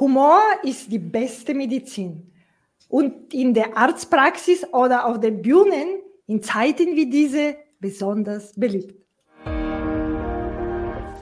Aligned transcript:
Humor 0.00 0.40
ist 0.62 0.92
die 0.92 0.98
beste 0.98 1.54
Medizin. 1.54 2.30
Und 2.88 3.34
in 3.34 3.52
der 3.52 3.76
Arztpraxis 3.76 4.64
oder 4.72 5.06
auf 5.06 5.18
den 5.18 5.42
Bühnen 5.42 6.00
in 6.26 6.40
Zeiten 6.42 6.94
wie 6.94 7.10
diese 7.10 7.56
besonders 7.80 8.52
beliebt. 8.54 8.94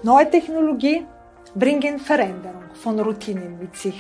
Neue 0.03 0.31
Technologie 0.31 1.07
bringen 1.55 1.99
Veränderung 1.99 2.65
von 2.75 3.01
Routinen 3.01 3.59
mit 3.59 3.75
sich. 3.75 3.99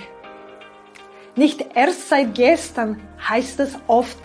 Nicht 1.36 1.66
erst 1.74 2.08
seit 2.08 2.34
gestern 2.34 3.00
heißt 3.28 3.60
es 3.60 3.76
oft 3.86 4.18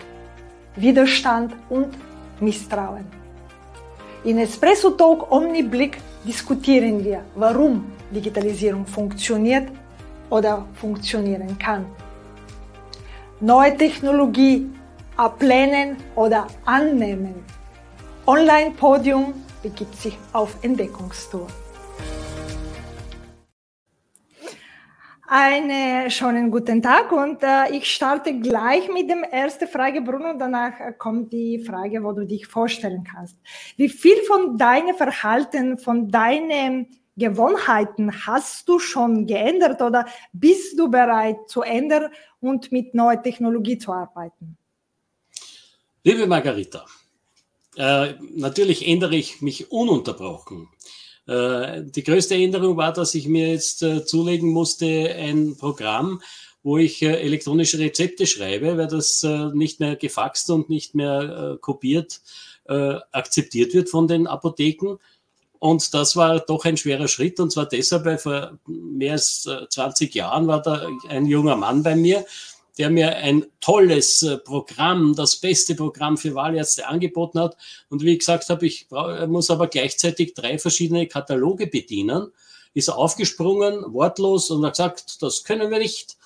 Widerstand 0.76 1.54
und 1.70 1.88
Misstrauen. 2.40 3.06
In 4.24 4.38
Espresso 4.38 4.90
Talk 4.90 5.32
Omniblick 5.32 5.98
diskutieren 6.24 7.02
wir, 7.02 7.24
warum 7.34 7.90
Digitalisierung 8.10 8.86
funktioniert 8.86 9.68
oder 10.32 10.66
funktionieren 10.72 11.58
kann. 11.58 11.84
Neue 13.40 13.76
Technologie 13.76 14.66
ablehnen 15.16 15.98
oder 16.16 16.46
annehmen. 16.64 17.34
Online-Podium 18.26 19.34
begibt 19.62 19.94
sich 19.94 20.16
auf 20.32 20.56
Entdeckungstour. 20.62 21.46
Einen 25.28 26.10
schönen 26.10 26.50
guten 26.50 26.82
Tag 26.82 27.10
und 27.12 27.42
äh, 27.42 27.70
ich 27.72 27.90
starte 27.90 28.38
gleich 28.38 28.88
mit 28.92 29.08
dem 29.10 29.24
ersten 29.24 29.66
Frage, 29.66 30.02
Bruno. 30.02 30.34
Danach 30.38 30.78
äh, 30.78 30.92
kommt 30.92 31.32
die 31.32 31.58
Frage, 31.58 32.02
wo 32.04 32.12
du 32.12 32.26
dich 32.26 32.46
vorstellen 32.46 33.04
kannst. 33.04 33.36
Wie 33.76 33.88
viel 33.88 34.16
von 34.28 34.58
deinem 34.58 34.94
Verhalten, 34.94 35.78
von 35.78 36.08
deinen 36.08 36.86
Gewohnheiten 37.16 38.26
hast 38.26 38.68
du 38.68 38.78
schon 38.78 39.26
geändert 39.26 39.82
oder 39.82 40.06
bist 40.32 40.78
du 40.78 40.90
bereit 40.90 41.36
zu 41.48 41.62
ändern 41.62 42.10
und 42.40 42.72
mit 42.72 42.94
neuer 42.94 43.22
Technologie 43.22 43.78
zu 43.78 43.92
arbeiten? 43.92 44.56
Liebe 46.04 46.26
Margarita, 46.26 46.86
äh, 47.76 48.14
natürlich 48.34 48.88
ändere 48.88 49.16
ich 49.16 49.40
mich 49.42 49.70
ununterbrochen. 49.70 50.68
Äh, 51.26 51.82
die 51.84 52.02
größte 52.02 52.34
Änderung 52.34 52.76
war, 52.76 52.92
dass 52.92 53.14
ich 53.14 53.28
mir 53.28 53.52
jetzt 53.52 53.82
äh, 53.82 54.04
zulegen 54.04 54.50
musste 54.50 55.14
ein 55.14 55.56
Programm, 55.56 56.20
wo 56.62 56.78
ich 56.78 57.02
äh, 57.02 57.20
elektronische 57.20 57.78
Rezepte 57.78 58.26
schreibe, 58.26 58.76
weil 58.76 58.88
das 58.88 59.24
nicht 59.54 59.80
mehr 59.80 59.96
gefaxt 59.96 60.50
und 60.50 60.68
nicht 60.68 60.94
mehr 60.94 61.58
kopiert 61.60 62.20
akzeptiert 62.64 63.74
wird 63.74 63.90
von 63.90 64.06
den 64.06 64.28
Apotheken. 64.28 64.98
Und 65.62 65.94
das 65.94 66.16
war 66.16 66.40
doch 66.40 66.64
ein 66.64 66.76
schwerer 66.76 67.06
Schritt. 67.06 67.38
Und 67.38 67.52
zwar 67.52 67.66
deshalb, 67.66 68.04
weil 68.04 68.18
vor 68.18 68.58
mehr 68.66 69.12
als 69.12 69.48
20 69.68 70.12
Jahren 70.12 70.48
war 70.48 70.60
da 70.60 70.88
ein 71.08 71.24
junger 71.24 71.54
Mann 71.54 71.84
bei 71.84 71.94
mir, 71.94 72.26
der 72.78 72.90
mir 72.90 73.14
ein 73.18 73.46
tolles 73.60 74.24
äh, 74.24 74.38
Programm, 74.38 75.14
das 75.14 75.36
beste 75.36 75.76
Programm 75.76 76.18
für 76.18 76.34
Wahlärzte 76.34 76.88
angeboten 76.88 77.38
hat. 77.38 77.56
Und 77.90 78.02
wie 78.02 78.14
ich 78.14 78.18
gesagt 78.18 78.48
habe, 78.48 78.66
ich 78.66 78.88
muss 79.28 79.50
aber 79.50 79.68
gleichzeitig 79.68 80.34
drei 80.34 80.58
verschiedene 80.58 81.06
Kataloge 81.06 81.68
bedienen. 81.68 82.32
Ist 82.74 82.88
aufgesprungen, 82.88 83.84
wortlos 83.92 84.50
und 84.50 84.66
hat 84.66 84.72
gesagt, 84.72 85.22
das 85.22 85.44
können 85.44 85.70
wir 85.70 85.78
nicht. 85.78 86.16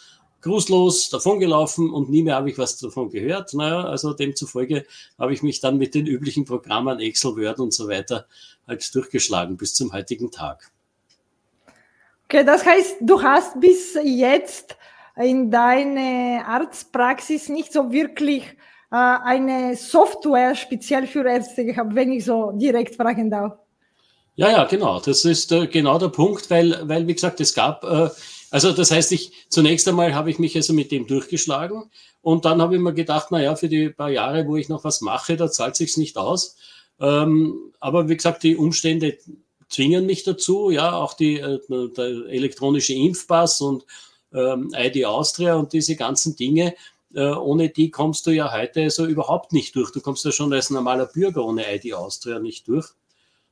Grußlos 0.46 1.10
davongelaufen 1.10 1.90
und 1.90 2.08
nie 2.08 2.22
mehr 2.22 2.36
habe 2.36 2.50
ich 2.50 2.56
was 2.56 2.78
davon 2.78 3.10
gehört. 3.10 3.52
Naja, 3.52 3.82
also 3.82 4.12
demzufolge 4.12 4.86
habe 5.18 5.32
ich 5.32 5.42
mich 5.42 5.60
dann 5.60 5.76
mit 5.76 5.94
den 5.94 6.06
üblichen 6.06 6.44
Programmen 6.44 7.00
Excel, 7.00 7.36
Word 7.36 7.58
und 7.58 7.74
so 7.74 7.88
weiter 7.88 8.26
halt 8.66 8.94
durchgeschlagen 8.94 9.56
bis 9.56 9.74
zum 9.74 9.92
heutigen 9.92 10.30
Tag. 10.30 10.70
Okay, 12.24 12.44
das 12.44 12.64
heißt, 12.64 12.96
du 13.00 13.22
hast 13.22 13.60
bis 13.60 13.96
jetzt 14.04 14.76
in 15.16 15.50
deiner 15.50 16.46
Arztpraxis 16.46 17.48
nicht 17.48 17.72
so 17.72 17.90
wirklich 17.90 18.44
äh, 18.92 18.96
eine 18.96 19.76
Software 19.76 20.54
speziell 20.54 21.06
für 21.06 21.26
Ärzte 21.26 21.64
gehabt, 21.64 21.94
wenn 21.94 22.12
ich 22.12 22.24
so 22.24 22.52
direkt 22.52 22.94
fragen 22.94 23.30
darf. 23.30 23.58
Ja, 24.36 24.50
ja, 24.50 24.64
genau. 24.64 25.00
Das 25.00 25.24
ist 25.24 25.50
äh, 25.50 25.66
genau 25.66 25.98
der 25.98 26.08
Punkt, 26.08 26.50
weil, 26.50 26.88
weil, 26.88 27.06
wie 27.06 27.14
gesagt, 27.14 27.40
es 27.40 27.54
gab, 27.54 27.82
äh, 27.84 28.10
also 28.50 28.72
das 28.72 28.90
heißt, 28.90 29.12
ich 29.12 29.32
zunächst 29.48 29.86
einmal 29.88 30.14
habe 30.14 30.30
ich 30.30 30.38
mich 30.38 30.56
also 30.56 30.72
mit 30.72 30.90
dem 30.90 31.06
durchgeschlagen 31.06 31.90
und 32.22 32.44
dann 32.44 32.60
habe 32.60 32.76
ich 32.76 32.80
mir 32.80 32.94
gedacht, 32.94 33.28
na 33.30 33.42
ja, 33.42 33.56
für 33.56 33.68
die 33.68 33.88
paar 33.90 34.10
Jahre, 34.10 34.46
wo 34.46 34.56
ich 34.56 34.68
noch 34.68 34.84
was 34.84 35.00
mache, 35.00 35.36
da 35.36 35.50
zahlt 35.50 35.76
sich's 35.76 35.96
nicht 35.96 36.16
aus. 36.16 36.56
Ähm, 37.00 37.72
aber 37.80 38.08
wie 38.08 38.16
gesagt, 38.16 38.42
die 38.42 38.56
Umstände 38.56 39.18
zwingen 39.68 40.06
mich 40.06 40.24
dazu, 40.24 40.70
ja, 40.70 40.92
auch 40.92 41.14
die, 41.14 41.38
äh, 41.38 41.58
der 41.68 42.26
elektronische 42.28 42.94
Impfpass 42.94 43.60
und 43.60 43.84
ähm, 44.32 44.72
ID 44.74 45.04
Austria 45.04 45.56
und 45.56 45.72
diese 45.72 45.96
ganzen 45.96 46.36
Dinge, 46.36 46.74
äh, 47.14 47.30
ohne 47.30 47.68
die 47.68 47.90
kommst 47.90 48.26
du 48.26 48.30
ja 48.30 48.52
heute 48.52 48.90
so 48.90 49.06
überhaupt 49.06 49.52
nicht 49.52 49.74
durch. 49.76 49.90
Du 49.90 50.00
kommst 50.00 50.24
ja 50.24 50.32
schon 50.32 50.52
als 50.52 50.70
normaler 50.70 51.06
Bürger 51.06 51.44
ohne 51.44 51.64
ID 51.74 51.94
Austria 51.94 52.38
nicht 52.38 52.68
durch. 52.68 52.88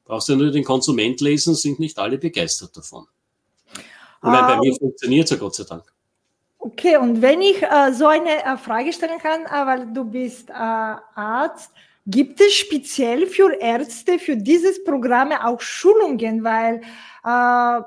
Brauchst 0.04 0.28
ja 0.28 0.36
nur 0.36 0.50
den 0.50 0.64
Konsument 0.64 1.20
lesen, 1.20 1.54
sind 1.54 1.80
nicht 1.80 1.98
alle 1.98 2.18
begeistert 2.18 2.76
davon. 2.76 3.06
Meine, 4.24 4.46
bei 4.46 4.58
mir 4.58 4.74
funktioniert 4.74 5.24
es 5.24 5.30
ja 5.30 5.36
Gott 5.36 5.54
sei 5.54 5.64
Dank. 5.64 5.84
Okay, 6.66 6.96
und 6.96 7.20
wenn 7.20 7.42
ich 7.42 7.62
äh, 7.62 7.92
so 7.92 8.06
eine 8.06 8.42
äh, 8.42 8.56
Frage 8.56 8.90
stellen 8.90 9.18
kann, 9.18 9.42
äh, 9.42 9.66
weil 9.66 9.92
du 9.92 10.02
bist 10.02 10.48
äh, 10.48 10.54
Arzt, 10.54 11.70
gibt 12.06 12.40
es 12.40 12.54
speziell 12.54 13.26
für 13.26 13.52
Ärzte 13.60 14.18
für 14.18 14.34
dieses 14.34 14.82
Programm 14.82 15.32
auch 15.32 15.60
Schulungen, 15.60 16.42
weil 16.42 16.80
äh, 17.22 17.82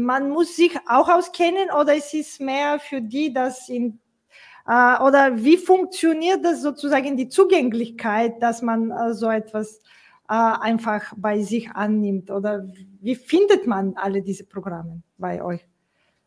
man 0.00 0.30
muss 0.30 0.56
sich 0.56 0.74
auch 0.88 1.10
auskennen 1.10 1.68
oder 1.78 1.96
es 1.96 2.14
ist 2.14 2.40
mehr 2.40 2.80
für 2.80 3.02
die, 3.02 3.30
dass 3.30 3.68
in 3.68 3.98
äh, 4.66 5.02
oder 5.02 5.44
wie 5.44 5.58
funktioniert 5.58 6.42
das 6.42 6.62
sozusagen 6.62 7.18
die 7.18 7.28
Zugänglichkeit, 7.28 8.42
dass 8.42 8.62
man 8.62 8.90
so 9.12 9.28
etwas 9.28 9.82
einfach 10.26 11.12
bei 11.18 11.42
sich 11.42 11.70
annimmt 11.72 12.30
oder 12.30 12.66
wie 13.02 13.14
findet 13.14 13.66
man 13.66 13.92
alle 13.96 14.22
diese 14.22 14.44
Programme 14.44 15.02
bei 15.18 15.44
euch? 15.44 15.60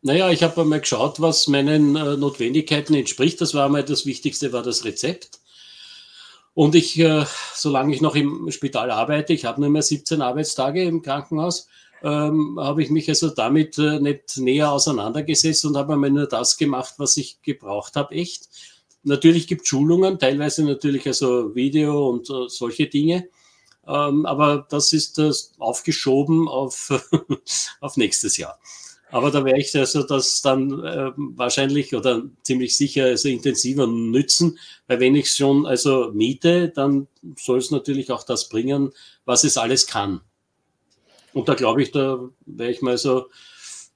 Naja, 0.02 0.30
ich 0.30 0.44
habe 0.44 0.60
einmal 0.60 0.80
geschaut, 0.80 1.20
was 1.20 1.48
meinen 1.48 1.96
äh, 1.96 2.16
Notwendigkeiten 2.16 2.94
entspricht. 2.94 3.40
Das 3.40 3.52
war 3.54 3.66
einmal 3.66 3.84
das 3.84 4.06
Wichtigste, 4.06 4.52
war 4.52 4.62
das 4.62 4.84
Rezept. 4.84 5.40
Und 6.54 6.74
ich, 6.74 6.98
äh, 6.98 7.24
solange 7.54 7.94
ich 7.94 8.00
noch 8.00 8.14
im 8.14 8.50
Spital 8.50 8.90
arbeite, 8.90 9.32
ich 9.32 9.44
habe 9.44 9.60
nur 9.60 9.70
mehr 9.70 9.82
17 9.82 10.22
Arbeitstage 10.22 10.84
im 10.84 11.02
Krankenhaus, 11.02 11.68
ähm, 12.02 12.58
habe 12.60 12.82
ich 12.82 12.90
mich 12.90 13.08
also 13.08 13.30
damit 13.30 13.76
äh, 13.78 13.98
nicht 13.98 14.38
näher 14.38 14.70
auseinandergesetzt 14.70 15.64
und 15.64 15.76
habe 15.76 15.94
einmal 15.94 16.10
nur 16.10 16.26
das 16.26 16.56
gemacht, 16.56 16.94
was 16.98 17.16
ich 17.16 17.42
gebraucht 17.42 17.96
habe, 17.96 18.14
echt. 18.14 18.48
Natürlich 19.02 19.46
gibt 19.46 19.62
es 19.62 19.68
Schulungen, 19.68 20.18
teilweise 20.18 20.64
natürlich 20.64 21.06
also 21.06 21.54
Video 21.54 22.08
und 22.08 22.30
äh, 22.30 22.48
solche 22.48 22.86
Dinge. 22.86 23.28
Ähm, 23.86 24.26
aber 24.26 24.66
das 24.68 24.92
ist 24.92 25.18
äh, 25.18 25.32
aufgeschoben 25.58 26.46
auf, 26.46 26.92
auf 27.80 27.96
nächstes 27.96 28.36
Jahr. 28.36 28.58
Aber 29.10 29.30
da 29.30 29.44
werde 29.44 29.60
ich 29.60 29.74
also 29.74 30.02
das 30.02 30.42
dann 30.42 30.84
äh, 30.84 31.12
wahrscheinlich 31.16 31.94
oder 31.94 32.24
ziemlich 32.42 32.76
sicher 32.76 33.04
also 33.04 33.28
intensiver 33.28 33.86
nützen, 33.86 34.58
weil 34.86 35.00
wenn 35.00 35.14
ich 35.14 35.30
schon 35.32 35.66
also 35.66 36.10
miete, 36.12 36.68
dann 36.68 37.08
soll 37.36 37.58
es 37.58 37.70
natürlich 37.70 38.10
auch 38.10 38.22
das 38.22 38.48
bringen, 38.48 38.92
was 39.24 39.44
es 39.44 39.56
alles 39.56 39.86
kann. 39.86 40.20
Und 41.32 41.48
da 41.48 41.54
glaube 41.54 41.82
ich, 41.82 41.90
da 41.90 42.28
werde 42.46 42.72
ich 42.72 42.82
mal 42.82 42.98
so, 42.98 43.26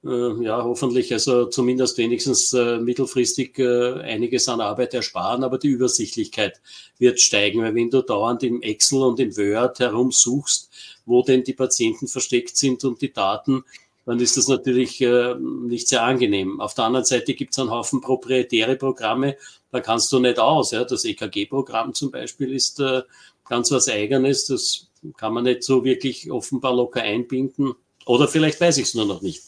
äh, 0.03 0.43
ja, 0.43 0.63
hoffentlich 0.63 1.13
also 1.13 1.45
zumindest 1.45 1.97
wenigstens 1.97 2.51
äh, 2.53 2.79
mittelfristig 2.79 3.57
äh, 3.59 4.01
einiges 4.01 4.49
an 4.49 4.61
Arbeit 4.61 4.93
ersparen, 4.93 5.43
aber 5.43 5.57
die 5.57 5.69
Übersichtlichkeit 5.69 6.59
wird 6.97 7.19
steigen, 7.19 7.61
weil 7.61 7.75
wenn 7.75 7.89
du 7.89 8.01
dauernd 8.01 8.43
im 8.43 8.61
Excel 8.61 9.03
und 9.03 9.19
im 9.19 9.35
Word 9.37 9.79
herumsuchst, 9.79 10.69
wo 11.05 11.21
denn 11.21 11.43
die 11.43 11.53
Patienten 11.53 12.07
versteckt 12.07 12.57
sind 12.57 12.83
und 12.83 13.01
die 13.01 13.13
Daten, 13.13 13.63
dann 14.05 14.19
ist 14.19 14.37
das 14.37 14.47
natürlich 14.47 14.99
äh, 15.01 15.35
nicht 15.35 15.87
sehr 15.87 16.03
angenehm. 16.03 16.59
Auf 16.59 16.73
der 16.73 16.85
anderen 16.85 17.05
Seite 17.05 17.33
gibt 17.33 17.53
es 17.53 17.59
einen 17.59 17.71
Haufen 17.71 18.01
proprietäre 18.01 18.75
Programme, 18.75 19.37
da 19.71 19.79
kannst 19.79 20.11
du 20.11 20.19
nicht 20.19 20.39
aus. 20.39 20.71
Ja. 20.71 20.83
Das 20.83 21.05
EKG-Programm 21.05 21.93
zum 21.93 22.11
Beispiel 22.11 22.53
ist 22.53 22.79
äh, 22.79 23.03
ganz 23.47 23.71
was 23.71 23.89
Eigenes, 23.89 24.45
das 24.45 24.87
kann 25.17 25.33
man 25.33 25.45
nicht 25.45 25.63
so 25.63 25.83
wirklich 25.83 26.31
offenbar 26.31 26.75
locker 26.75 27.01
einbinden. 27.01 27.73
Oder 28.05 28.27
vielleicht 28.27 28.59
weiß 28.59 28.77
ich 28.77 28.85
es 28.85 28.93
nur 28.93 29.05
noch 29.05 29.21
nicht. 29.21 29.43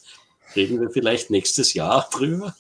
Reden 0.56 0.80
wir 0.80 0.90
vielleicht 0.90 1.30
nächstes 1.30 1.74
Jahr 1.74 2.10
drüber. 2.14 2.56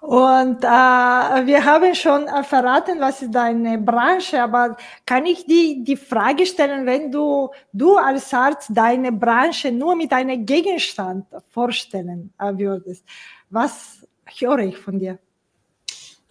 Und 0.00 0.64
äh, 0.64 0.66
wir 0.66 1.64
haben 1.64 1.94
schon 1.94 2.26
verraten, 2.44 3.00
was 3.00 3.22
ist 3.22 3.34
deine 3.34 3.78
Branche, 3.78 4.42
aber 4.42 4.76
kann 5.06 5.26
ich 5.26 5.46
die, 5.46 5.82
die 5.84 5.96
Frage 5.96 6.46
stellen, 6.46 6.86
wenn 6.86 7.10
du, 7.10 7.50
du 7.72 7.96
als 7.96 8.32
Arzt 8.34 8.70
deine 8.72 9.12
Branche 9.12 9.70
nur 9.70 9.94
mit 9.94 10.12
einem 10.12 10.44
Gegenstand 10.44 11.26
vorstellen 11.48 12.32
äh, 12.38 12.52
würdest, 12.56 13.04
was 13.50 14.06
höre 14.38 14.60
ich 14.60 14.76
von 14.76 14.98
dir? 14.98 15.18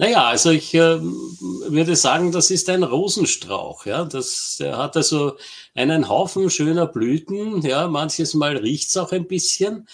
Naja, 0.02 0.24
also 0.26 0.50
ich 0.50 0.74
äh, 0.74 1.00
würde 1.00 1.96
sagen, 1.96 2.32
das 2.32 2.50
ist 2.50 2.68
ein 2.70 2.82
Rosenstrauch. 2.82 3.86
Ja? 3.86 4.04
Das, 4.04 4.58
der 4.60 4.76
hat 4.76 4.98
also 4.98 5.38
einen 5.76 6.10
Haufen 6.10 6.50
schöner 6.50 6.88
Blüten. 6.88 7.62
Ja? 7.62 7.88
Manches 7.88 8.34
Mal 8.34 8.58
riecht's 8.58 8.98
auch 8.98 9.12
ein 9.12 9.28
bisschen, 9.28 9.88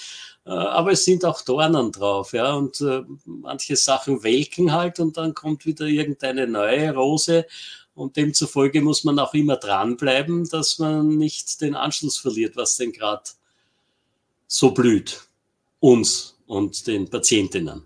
aber 0.49 0.91
es 0.91 1.05
sind 1.05 1.25
auch 1.25 1.41
Dornen 1.41 1.91
drauf. 1.91 2.33
Ja? 2.33 2.53
Und 2.53 2.81
äh, 2.81 3.03
manche 3.25 3.75
Sachen 3.75 4.23
welken 4.23 4.71
halt 4.71 4.99
und 4.99 5.17
dann 5.17 5.33
kommt 5.33 5.65
wieder 5.65 5.85
irgendeine 5.85 6.47
neue 6.47 6.93
Rose. 6.93 7.45
Und 7.95 8.15
demzufolge 8.15 8.81
muss 8.81 9.03
man 9.03 9.17
auch 9.17 9.33
immer 9.33 9.57
dranbleiben, 9.57 10.47
dass 10.49 10.77
man 10.77 11.17
nicht 11.17 11.61
den 11.61 11.75
Anschluss 11.75 12.17
verliert, 12.17 12.55
was 12.55 12.77
denn 12.77 12.91
gerade 12.91 13.23
so 14.47 14.71
blüht. 14.71 15.21
Uns 15.79 16.37
und 16.47 16.87
den 16.87 17.09
Patientinnen. 17.09 17.83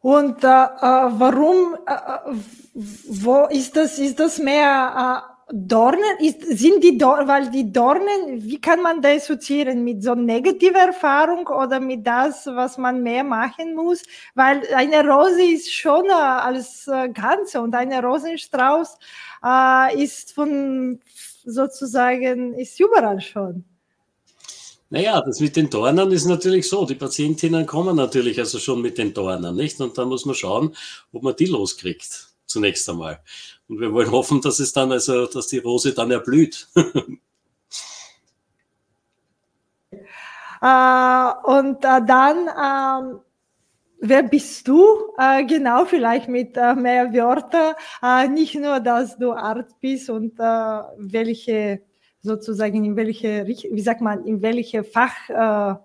Und 0.00 0.44
äh, 0.44 0.46
äh, 0.46 0.50
warum, 0.50 1.76
äh, 1.86 1.92
äh, 1.92 2.36
wo 2.74 3.46
ist 3.46 3.74
das, 3.74 3.98
ist 3.98 4.20
das 4.20 4.38
mehr 4.38 5.30
äh, 5.30 5.33
Dornen? 5.56 6.18
Ist, 6.18 6.58
sind 6.58 6.82
die 6.82 6.98
Dornen, 6.98 7.28
weil 7.28 7.48
die 7.48 7.70
Dornen, 7.72 8.42
wie 8.42 8.60
kann 8.60 8.82
man 8.82 9.00
das 9.00 9.22
assoziieren? 9.22 9.84
Mit 9.84 10.02
so 10.02 10.16
negativer 10.16 10.80
Erfahrung 10.80 11.46
oder 11.46 11.78
mit 11.78 12.04
das, 12.04 12.46
was 12.46 12.76
man 12.76 13.04
mehr 13.04 13.22
machen 13.22 13.76
muss? 13.76 14.02
Weil 14.34 14.62
eine 14.74 15.08
Rose 15.08 15.44
ist 15.44 15.72
schon 15.72 16.06
äh, 16.06 16.12
als 16.12 16.88
äh, 16.88 17.08
Ganze 17.10 17.60
und 17.60 17.72
eine 17.72 18.02
Rosenstrauß 18.02 18.98
äh, 19.44 20.02
ist 20.02 20.32
von 20.32 21.00
sozusagen, 21.44 22.54
ist 22.54 22.80
überall 22.80 23.20
schon. 23.20 23.64
Naja, 24.90 25.20
das 25.20 25.38
mit 25.38 25.54
den 25.54 25.70
Dornen 25.70 26.10
ist 26.10 26.24
natürlich 26.24 26.68
so. 26.68 26.84
Die 26.84 26.96
Patientinnen 26.96 27.64
kommen 27.64 27.94
natürlich 27.94 28.40
also 28.40 28.58
schon 28.58 28.82
mit 28.82 28.98
den 28.98 29.14
Dornen, 29.14 29.54
nicht? 29.54 29.80
Und 29.80 29.96
da 29.96 30.04
muss 30.04 30.24
man 30.24 30.34
schauen, 30.34 30.74
ob 31.12 31.22
man 31.22 31.36
die 31.36 31.46
loskriegt, 31.46 32.28
zunächst 32.46 32.88
einmal. 32.88 33.20
Und 33.68 33.80
wir 33.80 33.92
wollen 33.92 34.10
hoffen, 34.10 34.40
dass 34.40 34.58
es 34.58 34.72
dann 34.72 34.90
also, 34.92 35.26
dass 35.26 35.48
die 35.48 35.58
Rose 35.58 35.92
dann 35.94 36.10
erblüht. 36.10 36.68
äh, 36.74 36.80
und 41.44 41.84
äh, 41.84 42.00
dann, 42.06 42.48
äh, 42.48 43.18
wer 44.00 44.22
bist 44.24 44.68
du? 44.68 44.84
Äh, 45.18 45.44
genau, 45.46 45.86
vielleicht 45.86 46.28
mit 46.28 46.56
mehr 46.56 47.12
Wörtern. 47.12 47.74
Nicht 48.34 48.54
nur, 48.54 48.80
dass 48.80 49.16
du 49.16 49.32
Arzt 49.32 49.80
bist 49.80 50.10
und 50.10 50.38
welche 50.38 51.80
sozusagen 52.20 52.84
in 52.84 52.96
welche, 52.96 53.46
wie 53.46 53.80
sagt 53.80 54.00
man, 54.00 54.24
in 54.24 54.42
welche 54.42 54.84
Fach 54.84 55.78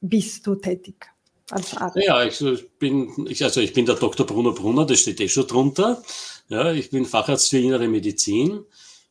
bist 0.00 0.46
du 0.46 0.54
tätig? 0.54 1.06
Als 1.50 1.76
Arzt? 1.76 1.96
Ja, 1.96 2.24
ich 2.24 2.40
bin, 2.78 3.26
ich, 3.28 3.44
also 3.44 3.60
ich 3.60 3.72
bin 3.72 3.86
der 3.86 3.96
Dr. 3.96 4.26
Bruno 4.26 4.52
Brunner, 4.52 4.86
das 4.86 5.00
steht 5.00 5.20
eh 5.20 5.28
schon 5.28 5.46
drunter. 5.46 6.02
Ja, 6.48 6.72
ich 6.72 6.90
bin 6.90 7.06
Facharzt 7.06 7.48
für 7.48 7.58
innere 7.58 7.88
Medizin. 7.88 8.64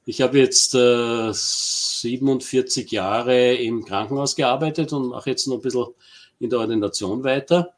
Ich 0.06 0.21
habe 0.21 0.38
jetzt 0.38 0.75
äh, 0.75 1.31
47 1.33 2.91
Jahre 2.91 3.56
im 3.56 3.85
Krankenhaus 3.85 4.35
gearbeitet 4.35 4.94
und 4.94 5.07
mache 5.07 5.31
jetzt 5.31 5.47
noch 5.47 5.56
ein 5.56 5.62
bisschen 5.62 5.88
in 6.39 6.51
der 6.51 6.59
Ordination 6.59 7.24
weiter. 7.24 7.74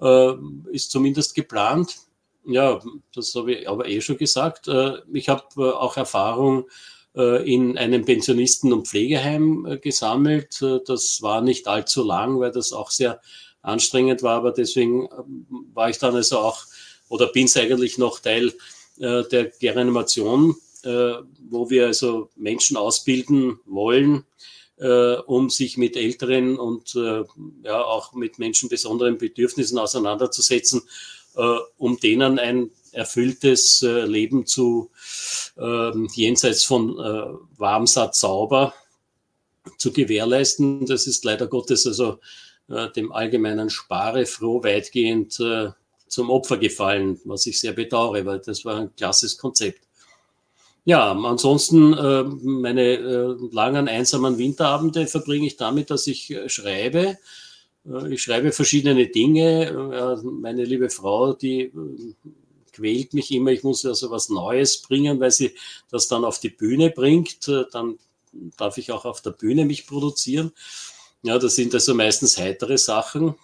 Äh, 0.00 0.34
ist 0.70 0.92
zumindest 0.92 1.34
geplant. 1.34 1.96
Ja, 2.44 2.80
das 3.12 3.34
habe 3.34 3.54
ich 3.54 3.68
aber 3.68 3.88
eh 3.88 4.00
schon 4.00 4.16
gesagt. 4.16 4.68
Äh, 4.68 4.98
ich 5.12 5.28
habe 5.28 5.44
äh, 5.56 5.72
auch 5.72 5.96
Erfahrung 5.96 6.68
äh, 7.16 7.52
in 7.52 7.76
einem 7.78 8.04
Pensionisten- 8.04 8.72
und 8.72 8.86
Pflegeheim 8.86 9.66
äh, 9.66 9.78
gesammelt. 9.78 10.64
Das 10.86 11.20
war 11.20 11.40
nicht 11.40 11.66
allzu 11.66 12.04
lang, 12.04 12.38
weil 12.38 12.52
das 12.52 12.72
auch 12.72 12.90
sehr 12.92 13.20
anstrengend 13.62 14.22
war, 14.22 14.36
aber 14.36 14.52
deswegen 14.52 15.08
ähm, 15.18 15.46
war 15.74 15.90
ich 15.90 15.98
dann 15.98 16.14
also 16.14 16.38
auch 16.38 16.64
oder 17.08 17.26
bin 17.26 17.46
es 17.46 17.56
eigentlich 17.56 17.98
noch 17.98 18.20
Teil 18.20 18.52
der 19.00 19.50
Reanimation, 19.62 20.56
wo 20.84 21.70
wir 21.70 21.86
also 21.86 22.28
Menschen 22.36 22.76
ausbilden 22.76 23.58
wollen, 23.64 24.24
um 25.26 25.50
sich 25.50 25.76
mit 25.78 25.96
älteren 25.96 26.58
und 26.58 26.94
ja 26.94 27.82
auch 27.82 28.12
mit 28.12 28.38
Menschen 28.38 28.68
besonderen 28.68 29.16
Bedürfnissen 29.16 29.78
auseinanderzusetzen, 29.78 30.82
um 31.78 31.98
denen 31.98 32.38
ein 32.38 32.70
erfülltes 32.92 33.82
äh, 33.82 34.04
Leben 34.04 34.46
zu 34.46 34.90
ähm, 35.58 36.08
jenseits 36.12 36.64
von 36.64 36.98
äh, 36.98 37.58
warm, 37.58 37.86
satt, 37.86 38.14
sauber 38.14 38.74
zu 39.78 39.92
gewährleisten. 39.92 40.86
Das 40.86 41.06
ist 41.06 41.24
leider 41.24 41.46
Gottes 41.46 41.86
also 41.86 42.18
äh, 42.68 42.90
dem 42.90 43.12
allgemeinen 43.12 43.70
Sparefroh 43.70 44.62
weitgehend 44.64 45.38
äh, 45.40 45.70
zum 46.10 46.28
Opfer 46.28 46.58
gefallen, 46.58 47.20
was 47.24 47.46
ich 47.46 47.60
sehr 47.60 47.72
bedauere, 47.72 48.26
weil 48.26 48.40
das 48.40 48.64
war 48.64 48.80
ein 48.80 48.94
klasses 48.96 49.38
Konzept. 49.38 49.80
Ja, 50.84 51.12
ansonsten 51.12 51.92
äh, 51.92 52.24
meine 52.42 52.82
äh, 52.82 53.36
langen 53.52 53.86
einsamen 53.86 54.38
Winterabende 54.38 55.06
verbringe 55.06 55.46
ich 55.46 55.56
damit, 55.56 55.90
dass 55.90 56.06
ich 56.06 56.30
äh, 56.30 56.48
schreibe. 56.48 57.16
Äh, 57.86 58.12
ich 58.12 58.22
schreibe 58.22 58.50
verschiedene 58.50 59.06
Dinge. 59.06 59.68
Äh, 59.68 60.26
meine 60.26 60.64
liebe 60.64 60.90
Frau, 60.90 61.32
die 61.32 61.60
äh, 61.60 61.72
quält 62.72 63.14
mich 63.14 63.30
immer, 63.30 63.52
ich 63.52 63.62
muss 63.62 63.86
also 63.86 64.10
was 64.10 64.30
Neues 64.30 64.82
bringen, 64.82 65.20
weil 65.20 65.30
sie 65.30 65.52
das 65.90 66.08
dann 66.08 66.24
auf 66.24 66.40
die 66.40 66.50
Bühne 66.50 66.90
bringt. 66.90 67.48
Dann 67.72 67.98
darf 68.56 68.78
ich 68.78 68.90
auch 68.90 69.04
auf 69.04 69.20
der 69.20 69.32
Bühne 69.32 69.66
mich 69.66 69.86
produzieren. 69.86 70.52
Ja, 71.22 71.38
das 71.38 71.54
sind 71.54 71.74
also 71.74 71.94
meistens 71.94 72.38
heitere 72.38 72.78
Sachen. 72.78 73.34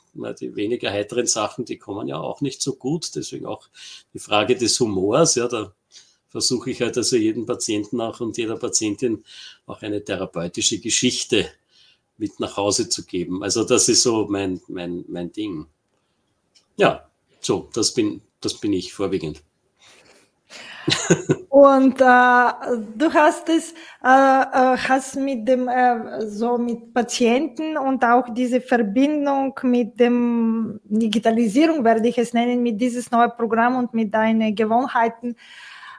Die 0.40 0.56
weniger 0.56 0.90
heiteren 0.90 1.26
Sachen, 1.26 1.67
die 1.67 1.76
kommen 1.76 2.08
ja 2.08 2.19
auch 2.19 2.40
nicht 2.40 2.62
so 2.62 2.75
gut. 2.75 3.14
Deswegen 3.14 3.44
auch 3.46 3.69
die 4.14 4.19
Frage 4.19 4.56
des 4.56 4.81
Humors. 4.81 5.34
Ja, 5.34 5.46
da 5.46 5.75
versuche 6.28 6.70
ich 6.70 6.81
halt 6.81 6.96
also 6.96 7.17
jedem 7.17 7.44
Patienten 7.44 8.00
auch 8.00 8.20
und 8.20 8.38
jeder 8.38 8.56
Patientin 8.56 9.25
auch 9.67 9.82
eine 9.82 10.02
therapeutische 10.02 10.78
Geschichte 10.81 11.50
mit 12.19 12.40
nach 12.40 12.56
Hause 12.56 12.88
zu 12.88 13.05
geben. 13.05 13.43
Also 13.43 13.64
das 13.64 13.88
ist 13.88 14.02
so 14.02 14.26
mein, 14.28 14.61
mein, 14.69 15.05
mein 15.08 15.32
Ding. 15.32 15.67
Ja, 16.76 17.11
so, 17.40 17.69
das 17.75 17.93
bin, 17.93 18.23
das 18.40 18.55
bin 18.55 18.73
ich 18.73 18.94
vorwiegend. 18.94 19.43
Und 21.56 22.03
äh, 22.03 22.49
du 22.99 23.11
hast 23.14 23.49
es 23.49 23.73
äh, 24.05 24.08
äh, 24.08 24.76
hast 24.76 25.17
mit 25.17 25.49
dem 25.49 25.69
äh, 25.69 26.26
so 26.26 26.58
mit 26.58 26.93
Patienten 26.93 27.79
und 27.79 28.05
auch 28.05 28.29
diese 28.29 28.61
Verbindung 28.61 29.58
mit 29.62 29.99
dem 29.99 30.79
Digitalisierung 30.85 31.82
werde 31.82 32.08
ich 32.08 32.19
es 32.19 32.35
nennen 32.35 32.62
mit 32.62 32.79
dieses 32.79 33.11
neue 33.11 33.31
Programm 33.31 33.76
und 33.76 33.94
mit 33.94 34.12
deinen 34.12 34.55
Gewohnheiten. 34.55 35.35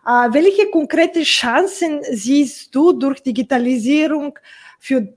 Äh, 0.06 0.32
welche 0.32 0.70
konkrete 0.70 1.24
Chancen 1.24 2.02
siehst 2.04 2.76
du 2.76 2.94
durch 2.94 3.24
Digitalisierung 3.24 4.38
für 4.80 5.08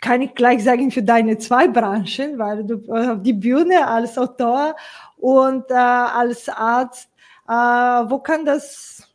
kann 0.00 0.22
ich 0.22 0.32
gleich 0.36 0.62
sagen, 0.62 0.92
für 0.92 1.02
deine 1.02 1.38
zwei 1.38 1.66
Branchen, 1.66 2.38
weil 2.38 2.62
du 2.62 2.76
auf 2.88 3.20
die 3.20 3.32
Bühne 3.32 3.84
als 3.84 4.16
Autor 4.16 4.76
und 5.16 5.68
äh, 5.72 5.74
als 5.74 6.48
Arzt, 6.48 7.08
äh, 7.48 7.52
wo 7.52 8.20
kann 8.20 8.46
das 8.46 9.09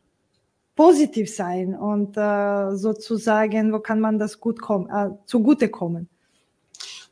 positiv 0.76 1.34
sein 1.34 1.74
und 1.74 2.16
äh, 2.16 2.76
sozusagen, 2.76 3.72
wo 3.72 3.80
kann 3.80 3.98
man 3.98 4.18
das 4.18 4.38
gut 4.38 4.60
kommen, 4.60 4.88
äh, 4.90 5.10
zugutekommen? 5.26 6.08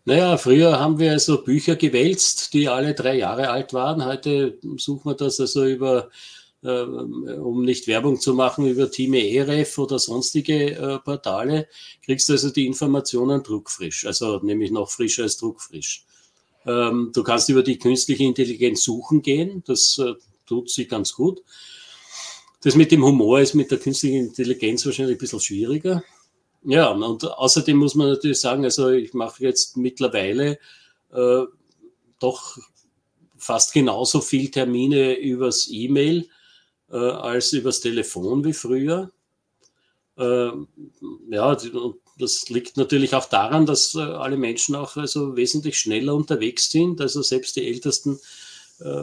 Naja, 0.05 0.37
früher 0.37 0.79
haben 0.79 0.99
wir 0.99 1.13
also 1.13 1.43
Bücher 1.43 1.77
gewälzt, 1.77 2.53
die 2.53 2.69
alle 2.69 2.93
drei 2.93 3.17
Jahre 3.17 3.49
alt 3.49 3.73
waren. 3.73 4.05
Heute 4.05 4.59
suchen 4.77 5.11
wir 5.11 5.15
das 5.15 5.41
also 5.41 5.65
über, 5.65 6.11
äh, 6.63 6.83
um 6.83 7.65
nicht 7.65 7.87
Werbung 7.89 8.21
zu 8.21 8.35
machen, 8.35 8.67
über 8.67 8.91
Team 8.91 9.15
EREF 9.15 9.79
oder 9.79 9.99
sonstige 9.99 10.73
äh, 10.73 10.99
Portale, 10.99 11.67
kriegst 12.05 12.29
du 12.29 12.35
also 12.35 12.51
die 12.51 12.67
Informationen 12.67 13.43
druckfrisch, 13.43 14.05
also 14.05 14.41
nämlich 14.41 14.71
noch 14.71 14.91
frischer 14.91 15.23
als 15.23 15.39
druckfrisch. 15.39 16.05
Ähm, 16.67 17.13
du 17.15 17.23
kannst 17.23 17.49
über 17.49 17.63
die 17.63 17.79
künstliche 17.79 18.25
Intelligenz 18.25 18.83
suchen 18.83 19.23
gehen, 19.23 19.65
das 19.67 19.99
äh, 19.99 20.13
tut 20.47 20.69
sie 20.69 20.87
ganz 20.87 21.15
gut. 21.15 21.43
Das 22.65 22.77
mit 22.77 22.91
dem 22.91 23.05
Humor 23.05 23.41
ist 23.41 23.53
mit 23.53 23.71
der 23.71 23.79
künstlichen 23.79 24.29
Intelligenz 24.29 24.87
wahrscheinlich 24.87 25.17
ein 25.17 25.21
bisschen 25.21 25.41
schwieriger. 25.41 26.03
Ja, 26.65 26.89
und 26.89 27.23
außerdem 27.27 27.77
muss 27.77 27.95
man 27.95 28.09
natürlich 28.09 28.41
sagen, 28.41 28.65
also 28.65 28.89
ich 28.89 29.13
mache 29.13 29.43
jetzt 29.43 29.77
mittlerweile 29.77 30.59
äh, 31.13 31.43
doch 32.19 32.57
fast 33.37 33.75
genauso 33.75 34.23
viel 34.23 34.51
Termine 34.51 35.19
übers 35.19 35.69
E-Mail 35.71 36.27
äh, 36.91 36.97
als 36.97 37.53
übers 37.53 37.81
Telefon 37.81 38.43
wie 38.47 38.55
früher. 38.55 39.11
Äh, 40.17 40.51
ja, 41.29 41.59
das 42.19 42.49
liegt 42.49 42.79
natürlich 42.79 43.15
auch 43.15 43.27
daran, 43.27 43.67
dass 43.67 43.95
äh, 43.95 43.99
alle 43.99 44.39
Menschen 44.39 44.75
auch 44.75 44.97
also 44.97 45.37
wesentlich 45.37 45.79
schneller 45.79 46.15
unterwegs 46.15 46.71
sind. 46.71 47.03
Also 47.03 47.21
selbst 47.21 47.57
die 47.57 47.67
ältesten 47.67 48.19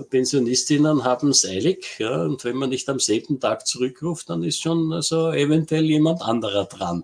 Pensionistinnen 0.09 1.03
haben 1.03 1.29
es 1.29 1.45
eilig. 1.45 1.97
Ja, 1.99 2.23
und 2.23 2.43
wenn 2.43 2.57
man 2.57 2.69
nicht 2.69 2.89
am 2.89 2.99
selben 2.99 3.39
Tag 3.39 3.65
zurückruft, 3.65 4.29
dann 4.29 4.43
ist 4.43 4.61
schon 4.61 4.91
also 4.91 5.31
eventuell 5.31 5.85
jemand 5.85 6.21
anderer 6.21 6.65
dran. 6.65 7.03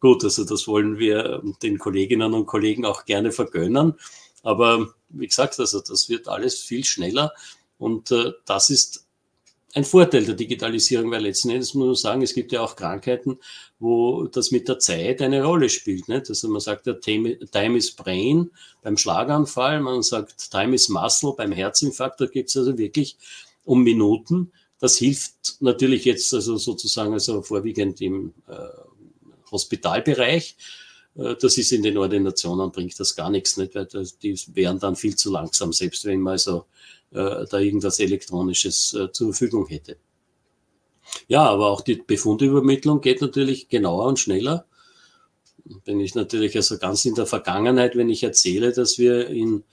Gut, 0.00 0.22
also 0.22 0.44
das 0.44 0.68
wollen 0.68 0.98
wir 0.98 1.42
den 1.62 1.78
Kolleginnen 1.78 2.34
und 2.34 2.46
Kollegen 2.46 2.84
auch 2.84 3.04
gerne 3.04 3.32
vergönnen. 3.32 3.94
Aber 4.42 4.94
wie 5.08 5.26
gesagt, 5.26 5.58
also 5.58 5.80
das 5.80 6.08
wird 6.08 6.28
alles 6.28 6.60
viel 6.60 6.84
schneller 6.84 7.32
und 7.78 8.10
äh, 8.12 8.32
das 8.44 8.70
ist 8.70 9.07
ein 9.78 9.84
Vorteil 9.84 10.24
der 10.24 10.34
Digitalisierung, 10.34 11.10
weil 11.12 11.22
letzten 11.22 11.50
Endes 11.50 11.72
muss 11.72 11.86
man 11.86 11.94
sagen, 11.94 12.22
es 12.22 12.34
gibt 12.34 12.50
ja 12.50 12.62
auch 12.62 12.74
Krankheiten, 12.74 13.38
wo 13.78 14.24
das 14.24 14.50
mit 14.50 14.68
der 14.68 14.80
Zeit 14.80 15.22
eine 15.22 15.44
Rolle 15.44 15.68
spielt. 15.68 16.08
Nicht? 16.08 16.28
Also 16.28 16.48
man 16.48 16.60
sagt 16.60 16.88
ja, 16.88 16.94
Time 16.94 17.76
is 17.76 17.92
Brain 17.92 18.50
beim 18.82 18.96
Schlaganfall, 18.96 19.80
man 19.80 20.02
sagt 20.02 20.50
Time 20.50 20.74
is 20.74 20.88
Muscle 20.88 21.34
beim 21.36 21.52
Herzinfarkt, 21.52 22.20
da 22.20 22.26
gibt 22.26 22.48
es 22.48 22.56
also 22.56 22.76
wirklich 22.76 23.16
um 23.64 23.84
Minuten. 23.84 24.50
Das 24.80 24.96
hilft 24.96 25.56
natürlich 25.60 26.04
jetzt 26.04 26.34
also 26.34 26.56
sozusagen 26.56 27.12
also 27.12 27.42
vorwiegend 27.42 28.00
im 28.00 28.34
äh, 28.48 28.54
Hospitalbereich. 29.52 30.56
Äh, 31.18 31.36
das 31.40 31.58
ist 31.58 31.72
in 31.72 31.82
den 31.82 31.98
Ordinationen, 31.98 32.70
bringt 32.70 32.98
das 32.98 33.14
gar 33.14 33.30
nichts, 33.30 33.56
nicht, 33.56 33.74
weil 33.74 33.86
die 34.22 34.38
wären 34.54 34.78
dann 34.78 34.96
viel 34.96 35.16
zu 35.16 35.30
langsam, 35.30 35.72
selbst 35.72 36.04
wenn 36.04 36.20
man 36.20 36.32
also 36.32 36.64
äh, 37.10 37.44
da 37.50 37.58
irgendwas 37.58 37.98
Elektronisches 37.98 38.94
äh, 38.94 39.12
zur 39.12 39.32
Verfügung 39.32 39.66
hätte. 39.66 39.96
Ja, 41.26 41.44
aber 41.44 41.70
auch 41.70 41.80
die 41.80 41.96
Befundübermittlung 41.96 43.00
geht 43.00 43.22
natürlich 43.22 43.68
genauer 43.68 44.06
und 44.06 44.18
schneller. 44.18 44.66
Bin 45.84 46.00
ich 46.00 46.14
natürlich 46.14 46.54
also 46.56 46.78
ganz 46.78 47.04
in 47.04 47.14
der 47.14 47.26
Vergangenheit, 47.26 47.96
wenn 47.96 48.10
ich 48.10 48.22
erzähle, 48.22 48.72
dass 48.72 48.98
wir 48.98 49.28
in 49.28 49.64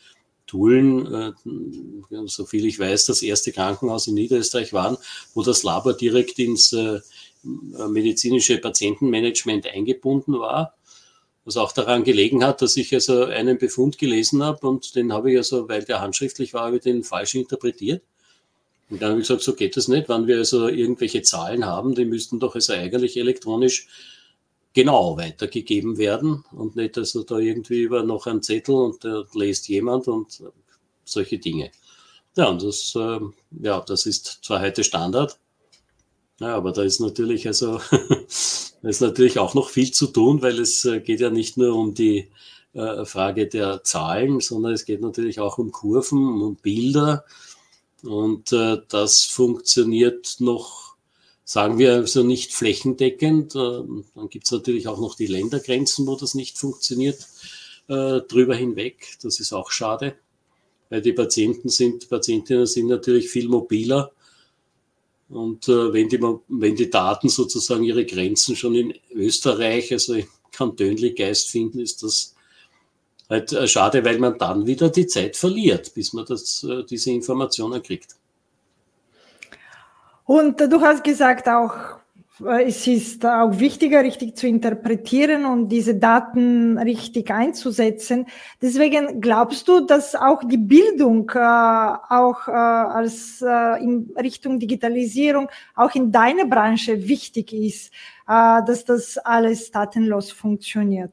Tulln, 0.48 1.14
äh, 1.14 1.32
so 2.26 2.46
viel 2.46 2.66
ich 2.66 2.80
weiß, 2.80 3.06
das 3.06 3.22
erste 3.22 3.52
Krankenhaus 3.52 4.08
in 4.08 4.14
Niederösterreich 4.14 4.74
waren, 4.74 4.98
wo 5.34 5.44
das 5.44 5.64
Labor 5.64 5.94
direkt 5.94 6.40
ins 6.40 6.72
äh, 6.74 7.00
medizinische 7.44 8.58
Patientenmanagement 8.58 9.68
eingebunden 9.68 10.40
war 10.40 10.75
was 11.46 11.58
auch 11.58 11.72
daran 11.72 12.04
gelegen 12.04 12.44
hat, 12.44 12.62
dass 12.62 12.76
ich 12.76 12.94
also 12.94 13.26
einen 13.26 13.58
Befund 13.58 13.98
gelesen 13.98 14.44
habe 14.44 14.68
und 14.68 14.96
den 14.96 15.14
habe 15.14 15.32
ich 15.32 15.38
also, 15.38 15.70
weil 15.70 15.84
der 15.84 16.02
handschriftlich 16.02 16.54
war, 16.54 16.66
habe 16.66 16.78
ich 16.78 16.84
den 16.84 17.04
falsch 17.04 17.36
interpretiert. 17.36 18.04
Und 18.90 19.02
dann 19.02 19.12
habe 19.12 19.22
ich 19.22 19.28
gesagt, 19.28 19.44
so 19.44 19.54
geht 19.54 19.78
das 19.78 19.88
nicht. 19.88 20.10
Wenn 20.10 20.28
wir 20.28 20.38
also 20.38 20.68
irgendwelche 20.68 21.22
Zahlen 21.22 21.66
haben, 21.66 21.96
die 21.96 22.06
müssten 22.06 22.40
doch 22.40 22.56
also 22.56 22.74
eigentlich 22.74 23.18
elektronisch 23.18 23.88
genau 24.74 25.18
weitergegeben 25.18 25.98
werden 25.98 26.44
und 26.52 26.76
nicht 26.76 26.98
also 26.98 27.24
da 27.24 27.38
irgendwie 27.38 27.84
über 27.84 28.04
noch 28.04 28.28
ein 28.28 28.44
Zettel 28.44 28.76
und 28.76 29.04
der 29.04 29.26
lest 29.34 29.70
jemand 29.70 30.08
und 30.08 30.44
solche 31.06 31.40
Dinge. 31.40 31.72
Ja, 32.36 32.50
und 32.50 32.62
das, 32.62 32.94
äh, 32.96 33.20
ja, 33.62 33.80
das 33.80 34.06
ist 34.06 34.40
zwar 34.44 34.62
heute 34.62 34.84
Standard, 34.84 35.40
ja, 36.40 36.56
aber 36.56 36.74
da 36.74 36.84
ist 36.84 37.00
natürlich 37.00 37.48
also 37.48 37.80
Da 38.86 38.90
ist 38.90 39.02
natürlich 39.02 39.40
auch 39.40 39.56
noch 39.56 39.70
viel 39.72 39.92
zu 39.92 40.06
tun, 40.06 40.44
weil 40.44 40.60
es 40.60 40.86
äh, 40.86 41.00
geht 41.00 41.20
ja 41.20 41.32
nicht 41.32 41.58
nur 41.58 41.74
um 41.74 41.96
die 41.96 42.30
äh, 42.74 43.04
Frage 43.04 43.48
der 43.48 43.84
Zahlen, 43.84 44.42
sondern 44.42 44.74
es 44.74 44.86
geht 44.86 45.02
natürlich 45.02 45.40
auch 45.40 45.58
um 45.58 45.72
Kurven, 45.72 46.40
um 46.40 46.56
Bilder. 46.56 47.26
Und 48.04 48.52
äh, 48.52 48.78
das 48.88 49.24
funktioniert 49.24 50.36
noch, 50.38 50.94
sagen 51.46 51.80
wir 51.80 51.94
also 51.94 52.22
nicht 52.22 52.54
flächendeckend. 52.54 53.56
Dann 53.56 54.06
gibt 54.30 54.46
es 54.46 54.52
natürlich 54.52 54.88
auch 54.88 55.00
noch 55.00 55.16
die 55.16 55.26
Ländergrenzen, 55.26 56.06
wo 56.06 56.16
das 56.16 56.36
nicht 56.36 56.60
funktioniert, 56.60 57.28
drüber 57.88 58.56
hinweg. 58.56 59.18
Das 59.24 59.40
ist 59.40 59.52
auch 59.52 59.72
schade, 59.72 60.16
weil 60.90 61.02
die 61.02 61.14
Patienten 61.14 61.70
sind, 61.70 62.08
Patientinnen 62.10 62.68
sind 62.68 62.88
natürlich 62.88 63.30
viel 63.30 63.48
mobiler 63.48 64.12
und 65.30 65.68
äh, 65.68 65.94
wenn, 65.94 66.10
die, 66.10 66.22
wenn 66.22 66.76
die 66.76 66.90
Daten 66.90 67.30
sozusagen 67.30 67.84
ihre 67.84 68.06
Grenzen 68.06 68.56
schon 68.56 68.76
in 68.76 68.94
Österreich, 69.12 69.92
also 69.92 70.16
im 70.16 70.28
Kantönli 70.52 71.14
Geist 71.14 71.50
finden, 71.50 71.80
ist 71.80 72.04
das 72.04 72.36
halt 73.30 73.52
äh, 73.54 73.68
schade, 73.68 74.06
weil 74.06 74.20
man 74.20 74.38
dann 74.38 74.68
wieder 74.68 74.90
die 74.90 75.08
Zeit 75.08 75.36
verliert, 75.36 75.94
bis 75.96 76.14
man 76.14 76.26
das, 76.26 76.64
äh, 76.64 76.84
diese 76.84 77.12
Informationen 77.12 77.82
kriegt. 77.82 78.16
Und 80.26 80.60
du 80.60 80.82
hast 80.82 81.04
gesagt 81.04 81.48
auch, 81.48 82.00
es 82.44 82.86
ist 82.86 83.26
auch 83.26 83.60
wichtiger, 83.60 84.04
richtig 84.04 84.36
zu 84.36 84.48
interpretieren 84.48 85.46
und 85.46 85.70
diese 85.70 85.96
Daten 85.96 86.78
richtig 86.78 87.32
einzusetzen. 87.32 88.26
Deswegen 88.62 89.22
glaubst 89.22 89.68
du, 89.70 89.86
dass 89.86 90.16
auch 90.16 90.44
die 90.44 90.58
Bildung 90.58 91.30
äh, 91.34 91.40
auch 91.40 92.48
äh, 92.48 92.52
als 92.52 93.42
äh, 93.42 93.82
in 93.82 94.12
Richtung 94.22 94.60
Digitalisierung 94.60 95.48
auch 95.76 95.96
in 95.96 96.12
deiner 96.12 96.46
Branche 96.46 97.08
wichtig 97.08 97.54
ist, 97.54 97.94
äh, 98.28 98.62
dass 98.66 98.84
das 98.84 99.18
alles 99.18 99.72
datenlos 99.72 100.32
funktioniert? 100.32 101.12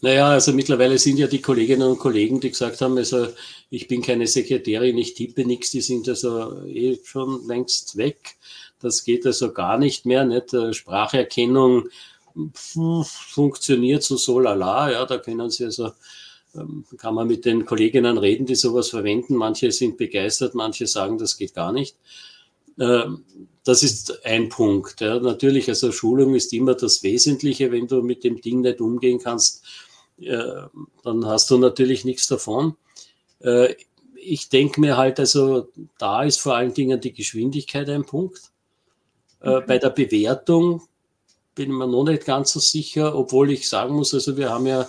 Naja, 0.00 0.30
also 0.30 0.52
mittlerweile 0.52 0.98
sind 0.98 1.18
ja 1.18 1.28
die 1.28 1.40
Kolleginnen 1.40 1.88
und 1.88 1.98
Kollegen, 1.98 2.40
die 2.40 2.50
gesagt 2.50 2.80
haben, 2.80 2.98
also 2.98 3.28
ich 3.70 3.86
bin 3.86 4.02
keine 4.02 4.26
Sekretärin, 4.26 4.98
ich 4.98 5.14
tippe 5.14 5.44
nichts, 5.44 5.70
die 5.70 5.80
sind 5.80 6.08
also 6.08 6.64
eh 6.66 6.98
schon 7.04 7.46
längst 7.46 7.96
weg. 7.96 8.34
Das 8.82 9.04
geht 9.04 9.26
also 9.26 9.52
gar 9.52 9.78
nicht 9.78 10.06
mehr. 10.06 10.24
Nicht? 10.24 10.52
Äh, 10.54 10.72
Spracherkennung 10.72 11.88
funktioniert 12.54 14.02
so 14.02 14.16
so 14.16 14.40
lala. 14.40 14.90
Ja, 14.90 15.04
da 15.06 15.18
können 15.18 15.50
Sie 15.50 15.64
also, 15.64 15.92
ähm, 16.54 16.84
kann 16.96 17.14
man 17.14 17.28
mit 17.28 17.44
den 17.44 17.64
Kolleginnen 17.64 18.18
reden, 18.18 18.46
die 18.46 18.54
sowas 18.54 18.88
verwenden. 18.90 19.36
Manche 19.36 19.70
sind 19.72 19.96
begeistert, 19.96 20.54
manche 20.54 20.86
sagen, 20.86 21.18
das 21.18 21.36
geht 21.36 21.54
gar 21.54 21.72
nicht. 21.72 21.96
Ähm, 22.78 23.24
das 23.64 23.82
ist 23.82 24.24
ein 24.24 24.48
Punkt. 24.48 25.00
Ja. 25.00 25.20
Natürlich, 25.20 25.68
also 25.68 25.92
Schulung 25.92 26.34
ist 26.34 26.52
immer 26.52 26.74
das 26.74 27.02
Wesentliche. 27.02 27.70
Wenn 27.70 27.86
du 27.86 28.02
mit 28.02 28.24
dem 28.24 28.40
Ding 28.40 28.62
nicht 28.62 28.80
umgehen 28.80 29.18
kannst, 29.18 29.62
dann 30.18 31.26
hast 31.26 31.50
du 31.50 31.58
natürlich 31.58 32.04
nichts 32.04 32.28
davon. 32.28 32.76
Äh, 33.40 33.74
ich 34.14 34.48
denke 34.48 34.80
mir 34.80 34.96
halt, 34.96 35.18
also 35.18 35.68
da 35.98 36.22
ist 36.22 36.40
vor 36.40 36.54
allen 36.54 36.74
Dingen 36.74 37.00
die 37.00 37.12
Geschwindigkeit 37.12 37.88
ein 37.88 38.04
Punkt. 38.04 38.51
Äh, 39.42 39.60
bei 39.62 39.78
der 39.78 39.90
Bewertung 39.90 40.82
bin 41.54 41.70
ich 41.70 41.76
mir 41.76 41.86
noch 41.86 42.04
nicht 42.04 42.24
ganz 42.24 42.52
so 42.52 42.60
sicher, 42.60 43.14
obwohl 43.14 43.50
ich 43.50 43.68
sagen 43.68 43.94
muss, 43.94 44.14
also 44.14 44.36
wir 44.36 44.50
haben 44.50 44.66
ja 44.66 44.88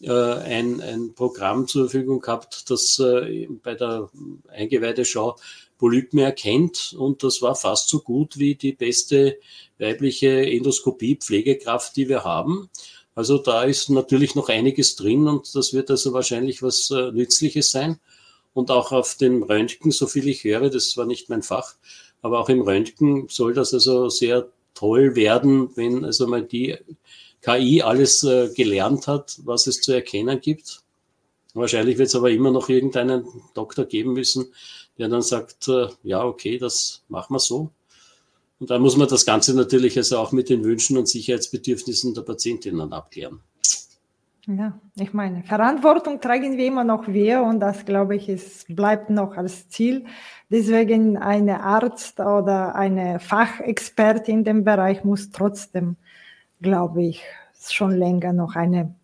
äh, 0.00 0.10
ein, 0.10 0.80
ein 0.80 1.14
Programm 1.14 1.66
zur 1.66 1.88
Verfügung 1.88 2.20
gehabt, 2.20 2.70
das 2.70 2.98
äh, 2.98 3.48
bei 3.62 3.74
der 3.74 4.10
Eingeweideschau 4.48 5.36
Polypen 5.78 6.20
erkennt 6.20 6.94
und 6.96 7.22
das 7.22 7.42
war 7.42 7.56
fast 7.56 7.88
so 7.88 8.00
gut 8.00 8.38
wie 8.38 8.54
die 8.54 8.72
beste 8.72 9.38
weibliche 9.78 10.46
Endoskopie-Pflegekraft, 10.46 11.96
die 11.96 12.08
wir 12.08 12.24
haben. 12.24 12.70
Also 13.14 13.38
da 13.38 13.64
ist 13.64 13.90
natürlich 13.90 14.34
noch 14.34 14.48
einiges 14.48 14.96
drin 14.96 15.26
und 15.28 15.54
das 15.54 15.72
wird 15.72 15.90
also 15.90 16.12
wahrscheinlich 16.12 16.62
was 16.62 16.90
äh, 16.90 17.12
Nützliches 17.12 17.70
sein. 17.70 17.98
Und 18.52 18.70
auch 18.70 18.92
auf 18.92 19.16
dem 19.16 19.42
Röntgen, 19.42 19.90
so 19.90 20.06
viel 20.06 20.28
ich 20.28 20.44
höre, 20.44 20.70
das 20.70 20.96
war 20.96 21.06
nicht 21.06 21.28
mein 21.28 21.42
Fach, 21.42 21.74
aber 22.24 22.40
auch 22.40 22.48
im 22.48 22.62
Röntgen 22.62 23.28
soll 23.28 23.52
das 23.52 23.74
also 23.74 24.08
sehr 24.08 24.48
toll 24.72 25.14
werden, 25.14 25.68
wenn 25.76 26.06
also 26.06 26.26
mal 26.26 26.42
die 26.42 26.74
KI 27.42 27.82
alles 27.82 28.24
äh, 28.24 28.48
gelernt 28.54 29.06
hat, 29.06 29.38
was 29.44 29.66
es 29.66 29.82
zu 29.82 29.92
erkennen 29.92 30.40
gibt. 30.40 30.80
Wahrscheinlich 31.52 31.98
wird 31.98 32.08
es 32.08 32.14
aber 32.14 32.30
immer 32.30 32.50
noch 32.50 32.70
irgendeinen 32.70 33.26
Doktor 33.52 33.84
geben 33.84 34.14
müssen, 34.14 34.46
der 34.96 35.10
dann 35.10 35.20
sagt, 35.20 35.68
äh, 35.68 35.88
ja, 36.02 36.24
okay, 36.24 36.56
das 36.56 37.02
machen 37.10 37.34
wir 37.34 37.40
so. 37.40 37.68
Und 38.58 38.70
da 38.70 38.78
muss 38.78 38.96
man 38.96 39.06
das 39.06 39.26
Ganze 39.26 39.54
natürlich 39.54 39.98
also 39.98 40.16
auch 40.16 40.32
mit 40.32 40.48
den 40.48 40.64
Wünschen 40.64 40.96
und 40.96 41.06
Sicherheitsbedürfnissen 41.06 42.14
der 42.14 42.22
Patientinnen 42.22 42.94
abklären. 42.94 43.40
Ja, 44.46 44.78
ich 44.96 45.14
meine, 45.14 45.42
Verantwortung 45.42 46.20
tragen 46.20 46.58
wir 46.58 46.66
immer 46.66 46.84
noch 46.84 47.08
wir 47.08 47.42
und 47.42 47.60
das 47.60 47.86
glaube 47.86 48.14
ich, 48.16 48.28
es 48.28 48.66
bleibt 48.68 49.08
noch 49.08 49.36
als 49.36 49.70
Ziel. 49.70 50.04
Deswegen 50.50 51.16
eine 51.16 51.62
Arzt 51.62 52.20
oder 52.20 52.74
eine 52.74 53.20
Fachexpertin 53.20 54.38
in 54.38 54.44
dem 54.44 54.64
Bereich 54.64 55.02
muss 55.02 55.30
trotzdem, 55.30 55.96
glaube 56.60 57.04
ich, 57.04 57.22
schon 57.66 57.92
länger 57.92 58.34
noch 58.34 58.54
eine 58.54 58.94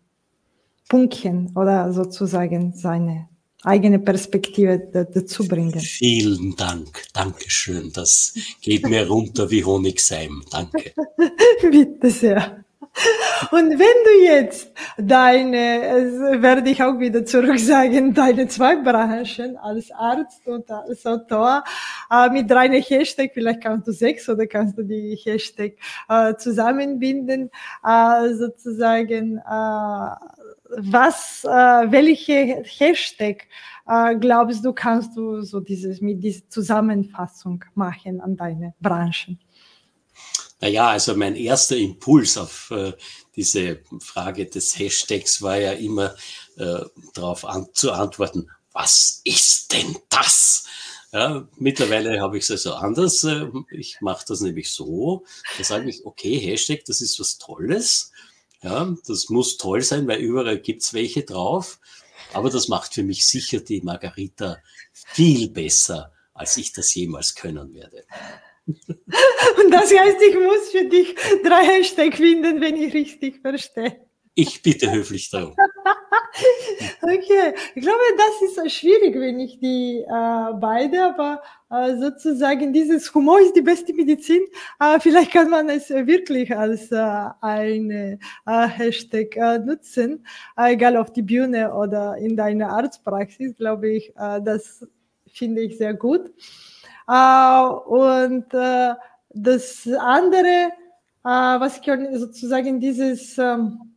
Punktchen 0.88 1.52
oder 1.56 1.92
sozusagen 1.92 2.74
seine 2.74 3.28
eigene 3.62 3.98
Perspektive 3.98 4.78
dazu 4.78 5.46
bringen. 5.46 5.80
Vielen 5.80 6.54
Dank, 6.56 7.04
Dankeschön. 7.14 7.92
Das 7.94 8.34
geht 8.60 8.86
mir 8.86 9.06
runter 9.06 9.50
wie 9.50 9.64
Honigseim. 9.64 10.42
Danke. 10.50 10.92
Bitte 11.62 12.10
sehr. 12.10 12.64
Und 13.50 13.70
wenn 13.70 13.78
du 13.78 14.24
jetzt 14.24 14.72
deine, 14.98 16.42
werde 16.42 16.70
ich 16.70 16.82
auch 16.82 16.98
wieder 16.98 17.24
zurück 17.24 17.58
sagen, 17.58 18.14
deine 18.14 18.48
zwei 18.48 18.76
Branchen 18.76 19.56
als 19.56 19.90
Arzt 19.92 20.46
und 20.46 20.70
als 20.70 21.06
Autor 21.06 21.64
äh, 22.10 22.28
mit 22.30 22.50
drei 22.50 22.68
Hashtag, 22.80 23.30
vielleicht 23.32 23.62
kannst 23.62 23.88
du 23.88 23.92
sechs 23.92 24.28
oder 24.28 24.46
kannst 24.46 24.76
du 24.78 24.82
die 24.82 25.18
Hashtag 25.24 25.74
äh, 26.08 26.34
zusammenbinden, 26.36 27.50
äh, 27.84 28.34
sozusagen, 28.34 29.38
äh, 29.38 30.14
was, 30.76 31.44
äh, 31.44 31.48
welche 31.48 32.62
Hashtag 32.64 33.46
äh, 33.88 34.16
glaubst 34.16 34.64
du, 34.64 34.72
kannst 34.72 35.16
du 35.16 35.42
so 35.42 35.60
dieses, 35.60 36.00
mit 36.00 36.22
dieser 36.22 36.48
Zusammenfassung 36.48 37.64
machen 37.74 38.20
an 38.20 38.36
deine 38.36 38.74
Branchen? 38.80 39.38
Naja, 40.60 40.90
also 40.90 41.16
mein 41.16 41.36
erster 41.36 41.76
Impuls 41.76 42.36
auf 42.36 42.70
äh, 42.70 42.92
diese 43.34 43.80
Frage 44.00 44.46
des 44.46 44.78
Hashtags 44.78 45.40
war 45.40 45.56
ja 45.56 45.72
immer 45.72 46.14
äh, 46.56 46.80
darauf 47.14 47.44
an, 47.46 47.68
zu 47.72 47.92
antworten, 47.92 48.50
was 48.72 49.22
ist 49.24 49.72
denn 49.72 49.96
das? 50.10 50.64
Ja, 51.12 51.48
mittlerweile 51.56 52.20
habe 52.20 52.38
ich 52.38 52.44
es 52.44 52.50
also 52.50 52.74
anders. 52.74 53.24
Äh, 53.24 53.48
ich 53.70 54.00
mache 54.00 54.24
das 54.28 54.42
nämlich 54.42 54.70
so. 54.70 55.24
Da 55.58 55.64
sage 55.64 55.88
ich, 55.88 56.04
okay, 56.04 56.38
Hashtag, 56.38 56.84
das 56.84 57.00
ist 57.00 57.18
was 57.18 57.38
Tolles. 57.38 58.12
Ja, 58.62 58.94
das 59.06 59.30
muss 59.30 59.56
toll 59.56 59.82
sein, 59.82 60.06
weil 60.06 60.20
überall 60.20 60.58
gibt's 60.58 60.92
welche 60.92 61.22
drauf. 61.22 61.80
Aber 62.32 62.50
das 62.50 62.68
macht 62.68 62.94
für 62.94 63.02
mich 63.02 63.26
sicher 63.26 63.60
die 63.60 63.80
Margarita 63.80 64.58
viel 64.92 65.48
besser, 65.48 66.12
als 66.34 66.56
ich 66.58 66.72
das 66.72 66.94
jemals 66.94 67.34
können 67.34 67.74
werde. 67.74 68.04
Und 68.66 69.70
das 69.70 69.92
heißt, 69.92 70.16
ich 70.28 70.34
muss 70.34 70.70
für 70.70 70.84
dich 70.84 71.14
drei 71.42 71.64
Hashtag 71.64 72.14
finden, 72.14 72.60
wenn 72.60 72.76
ich 72.76 72.94
richtig 72.94 73.40
verstehe. 73.40 74.10
Ich 74.34 74.62
bitte 74.62 74.90
höflich 74.90 75.28
darum. 75.28 75.54
okay, 77.02 77.54
ich 77.74 77.82
glaube, 77.82 78.00
das 78.16 78.64
ist 78.64 78.72
schwierig, 78.72 79.14
wenn 79.16 79.40
ich 79.40 79.58
die 79.58 80.04
äh, 80.06 80.52
beide, 80.54 81.04
aber 81.04 81.42
äh, 81.68 81.96
sozusagen 81.98 82.72
dieses 82.72 83.12
Humor 83.12 83.40
ist 83.40 83.56
die 83.56 83.60
beste 83.60 83.92
Medizin. 83.92 84.42
Äh, 84.78 85.00
vielleicht 85.00 85.32
kann 85.32 85.50
man 85.50 85.68
es 85.68 85.90
wirklich 85.90 86.56
als 86.56 86.92
äh, 86.92 87.24
eine 87.40 88.18
äh, 88.46 88.68
Hashtag 88.68 89.36
äh, 89.36 89.58
nutzen, 89.58 90.24
äh, 90.56 90.74
egal 90.74 90.96
auf 90.96 91.12
die 91.12 91.22
Bühne 91.22 91.74
oder 91.74 92.16
in 92.16 92.36
deiner 92.36 92.70
Arztpraxis, 92.70 93.56
glaube 93.56 93.90
ich, 93.90 94.10
äh, 94.16 94.40
das 94.42 94.86
finde 95.32 95.62
ich 95.62 95.76
sehr 95.76 95.94
gut. 95.94 96.30
Äh, 97.10 97.62
und 97.86 98.54
äh, 98.54 98.94
das 99.30 99.88
andere, 99.98 100.70
äh, 101.24 101.28
was 101.58 101.78
ich 101.78 102.18
sozusagen 102.18 102.78
dieses 102.78 103.36
ähm, 103.36 103.94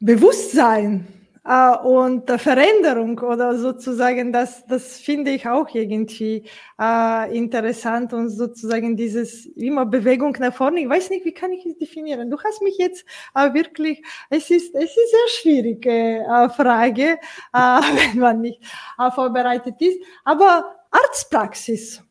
Bewusstsein 0.00 1.06
äh, 1.44 1.76
und 1.78 2.30
Veränderung 2.30 3.18
oder 3.18 3.56
sozusagen, 3.56 4.32
das, 4.32 4.64
das 4.66 4.98
finde 4.98 5.30
ich 5.30 5.48
auch 5.48 5.68
irgendwie 5.74 6.44
äh, 6.80 7.36
interessant 7.36 8.12
und 8.12 8.28
sozusagen 8.28 8.96
dieses 8.96 9.46
immer 9.46 9.86
Bewegung 9.86 10.36
nach 10.38 10.54
vorne. 10.54 10.80
Ich 10.80 10.88
weiß 10.88 11.10
nicht, 11.10 11.24
wie 11.24 11.32
kann 11.32 11.52
ich 11.52 11.64
es 11.64 11.78
definieren? 11.78 12.30
Du 12.30 12.38
hast 12.42 12.62
mich 12.62 12.76
jetzt 12.78 13.04
äh, 13.34 13.52
wirklich, 13.54 14.02
es 14.28 14.50
ist, 14.50 14.74
es 14.74 14.84
ist 14.84 15.10
sehr 15.10 15.28
schwierige 15.40 15.90
äh, 15.90 16.48
Frage, 16.50 17.18
äh, 17.52 17.58
wenn 18.12 18.18
man 18.18 18.40
nicht 18.40 18.60
äh, 18.98 19.10
vorbereitet 19.10 19.76
ist, 19.80 19.98
aber 20.24 20.76
Arztpraxis. 20.90 22.02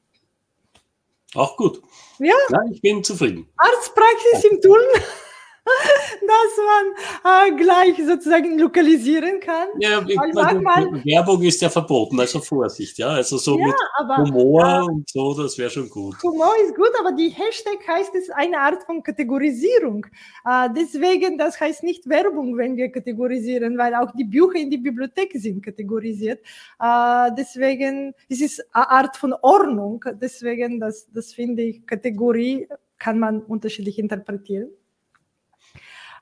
Auch 1.36 1.56
gut. 1.58 1.82
Ja. 2.18 2.34
ja 2.50 2.60
ich 2.72 2.82
bin 2.82 3.04
zufrieden. 3.04 3.48
Arztpraxis 3.58 4.46
im 4.46 4.62
Tulln 4.62 4.88
dass 6.30 6.54
man 6.72 7.58
äh, 7.58 7.64
gleich 7.64 8.08
sozusagen 8.08 8.58
lokalisieren 8.58 9.40
kann. 9.40 9.70
Ja, 9.80 10.00
also, 10.00 10.60
man, 10.62 11.04
Werbung 11.06 11.42
ist 11.44 11.62
ja 11.62 11.70
verboten, 11.70 12.20
also 12.20 12.40
Vorsicht, 12.40 12.98
ja. 12.98 13.10
Also 13.10 13.38
so 13.38 13.58
ja, 13.58 13.68
mit 13.68 13.76
aber, 13.98 14.18
Humor 14.18 14.64
äh, 14.64 14.92
und 14.92 15.10
so, 15.10 15.34
das 15.34 15.58
wäre 15.58 15.70
schon 15.70 15.90
gut. 15.90 16.22
Humor 16.24 16.54
ist 16.64 16.76
gut, 16.76 16.92
aber 17.00 17.12
die 17.12 17.30
Hashtag 17.30 17.88
heißt 17.88 18.16
es 18.16 18.30
eine 18.30 18.60
Art 18.60 18.84
von 18.84 19.04
Kategorisierung. 19.04 20.06
Äh, 20.46 20.70
deswegen, 20.76 21.38
das 21.38 21.60
heißt 21.60 21.84
nicht 21.84 22.08
Werbung, 22.08 22.58
wenn 22.58 22.76
wir 22.76 22.92
kategorisieren, 22.92 23.78
weil 23.78 23.96
auch 23.96 24.12
die 24.16 24.26
Bücher 24.26 24.60
in 24.60 24.70
die 24.70 24.78
Bibliothek 24.78 25.32
sind 25.36 25.64
kategorisiert. 25.64 26.40
Äh, 26.80 27.32
deswegen 27.38 28.14
ist 28.28 28.42
es 28.42 28.60
eine 28.74 28.90
Art 28.90 29.18
von 29.18 29.34
Ordnung. 29.42 30.04
Deswegen, 30.22 30.80
das, 30.80 31.08
das 31.14 31.34
finde 31.34 31.64
ich, 31.64 31.86
Kategorie 31.86 32.68
kann 32.98 33.18
man 33.18 33.42
unterschiedlich 33.42 33.98
interpretieren. 33.98 34.70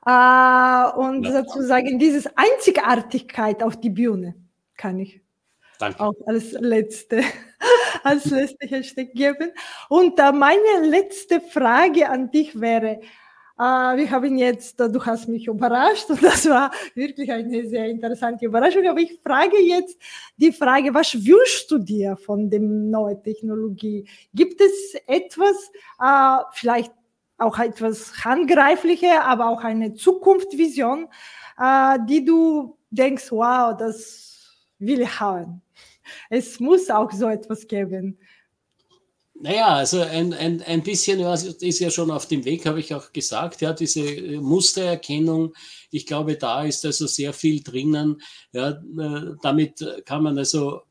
Äh, 0.08 0.90
und 0.98 1.26
ja. 1.26 1.44
sozusagen 1.44 2.00
diese 2.00 2.32
Einzigartigkeit 2.38 3.62
auf 3.62 3.78
die 3.78 3.90
Bühne 3.90 4.36
kann 4.78 5.00
ich 5.00 5.20
Danke. 5.80 6.00
auch 6.00 6.14
als 6.26 6.54
letzte, 6.54 7.24
als 8.04 8.26
letzte 8.26 8.68
Hashtag 8.68 9.12
geben. 9.14 9.52
Und 9.90 10.18
äh, 10.18 10.32
meine 10.32 10.88
letzte 10.88 11.42
Frage 11.42 12.08
an 12.08 12.32
dich 12.32 12.58
wäre, 12.58 13.02
äh, 13.60 13.98
wir 13.98 14.10
haben 14.10 14.38
jetzt, 14.38 14.80
du 14.80 15.06
hast 15.06 15.28
mich 15.28 15.48
überrascht 15.48 16.06
und 16.10 16.24
das 16.24 16.48
war 16.48 16.72
wirklich 16.94 17.30
eine 17.30 17.68
sehr 17.68 17.88
interessante 17.88 18.46
Überraschung. 18.46 18.88
Aber 18.88 19.02
ich 19.02 19.20
frage 19.22 19.60
jetzt 19.60 20.00
die 20.38 20.54
Frage, 20.54 20.94
was 20.94 21.14
wünschst 21.16 21.70
du 21.70 21.80
dir 21.80 22.16
von 22.16 22.50
der 22.50 22.62
neuen 22.62 23.22
Technologie? 23.22 24.08
Gibt 24.34 24.62
es 24.62 24.96
etwas, 25.06 25.70
äh, 26.00 26.44
vielleicht 26.54 26.94
auch 27.38 27.60
etwas 27.60 28.24
handgreiflicher, 28.24 29.24
aber 29.26 29.50
auch 29.50 29.64
eine 29.64 29.94
Zukunftsvision, 29.94 31.08
äh, 31.60 32.00
die 32.08 32.26
du 32.26 32.78
denkst, 32.90 33.32
wow, 33.32 33.76
das 33.78 34.56
will 34.80 35.02
ich 35.02 35.20
haben. 35.20 35.62
Es 36.30 36.60
muss 36.60 36.90
auch 36.90 37.12
so 37.12 37.28
etwas 37.28 37.68
geben. 37.68 38.18
Naja, 39.40 39.68
also 39.68 40.02
ein, 40.02 40.34
ein, 40.34 40.64
ein 40.64 40.82
bisschen 40.82 41.20
ist 41.20 41.80
ja 41.80 41.92
schon 41.92 42.10
auf 42.10 42.28
dem 42.28 42.44
Weg, 42.44 42.66
habe 42.66 42.80
ich 42.80 42.96
auch 42.96 43.14
gesagt, 43.14 43.62
ja, 43.62 43.72
diese 43.72 44.02
Mustererkennung, 44.42 45.54
ich 45.92 46.08
glaube, 46.08 46.38
da 46.38 46.64
ist 46.64 46.84
also 46.86 47.06
sehr 47.06 47.34
viel 47.34 47.62
drinnen. 47.62 48.20
Ja, 48.52 48.70
äh, 48.72 49.36
damit 49.44 49.86
kann 50.06 50.24
man 50.24 50.40
also 50.40 50.82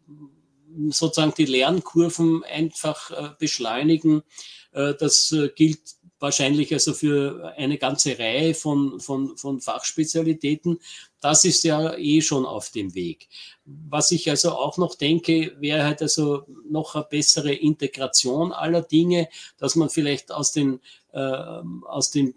sozusagen 0.91 1.35
die 1.37 1.47
Lernkurven 1.47 2.45
einfach 2.45 3.11
äh, 3.11 3.31
beschleunigen. 3.37 4.23
Äh, 4.71 4.95
das 4.95 5.35
gilt 5.57 5.81
wahrscheinlich 6.27 6.73
also 6.73 6.93
für 6.93 7.55
eine 7.57 7.79
ganze 7.79 8.19
Reihe 8.19 8.55
von, 8.55 9.01
von, 9.01 9.37
von 9.37 9.61
Fachspezialitäten. 9.61 10.79
Das 11.21 11.45
ist 11.45 11.65
ja 11.65 11.97
eh 11.97 12.21
schon 12.21 12.45
auf 12.45 12.71
dem 12.71 12.95
Weg. 12.95 13.29
Was 13.65 14.11
ich 14.11 14.29
also 14.31 14.53
auch 14.53 14.77
noch 14.77 14.95
denke, 14.95 15.57
wäre 15.59 15.85
halt 15.85 16.03
also 16.03 16.45
noch 16.69 16.95
eine 16.95 17.05
bessere 17.05 17.53
Integration 17.53 18.53
aller 18.53 18.83
Dinge, 18.83 19.29
dass 19.57 19.77
man 19.77 19.89
vielleicht 19.89 20.31
aus 20.31 20.53
den, 20.53 20.81
äh, 21.13 21.19
aus 21.19 22.11
den 22.11 22.35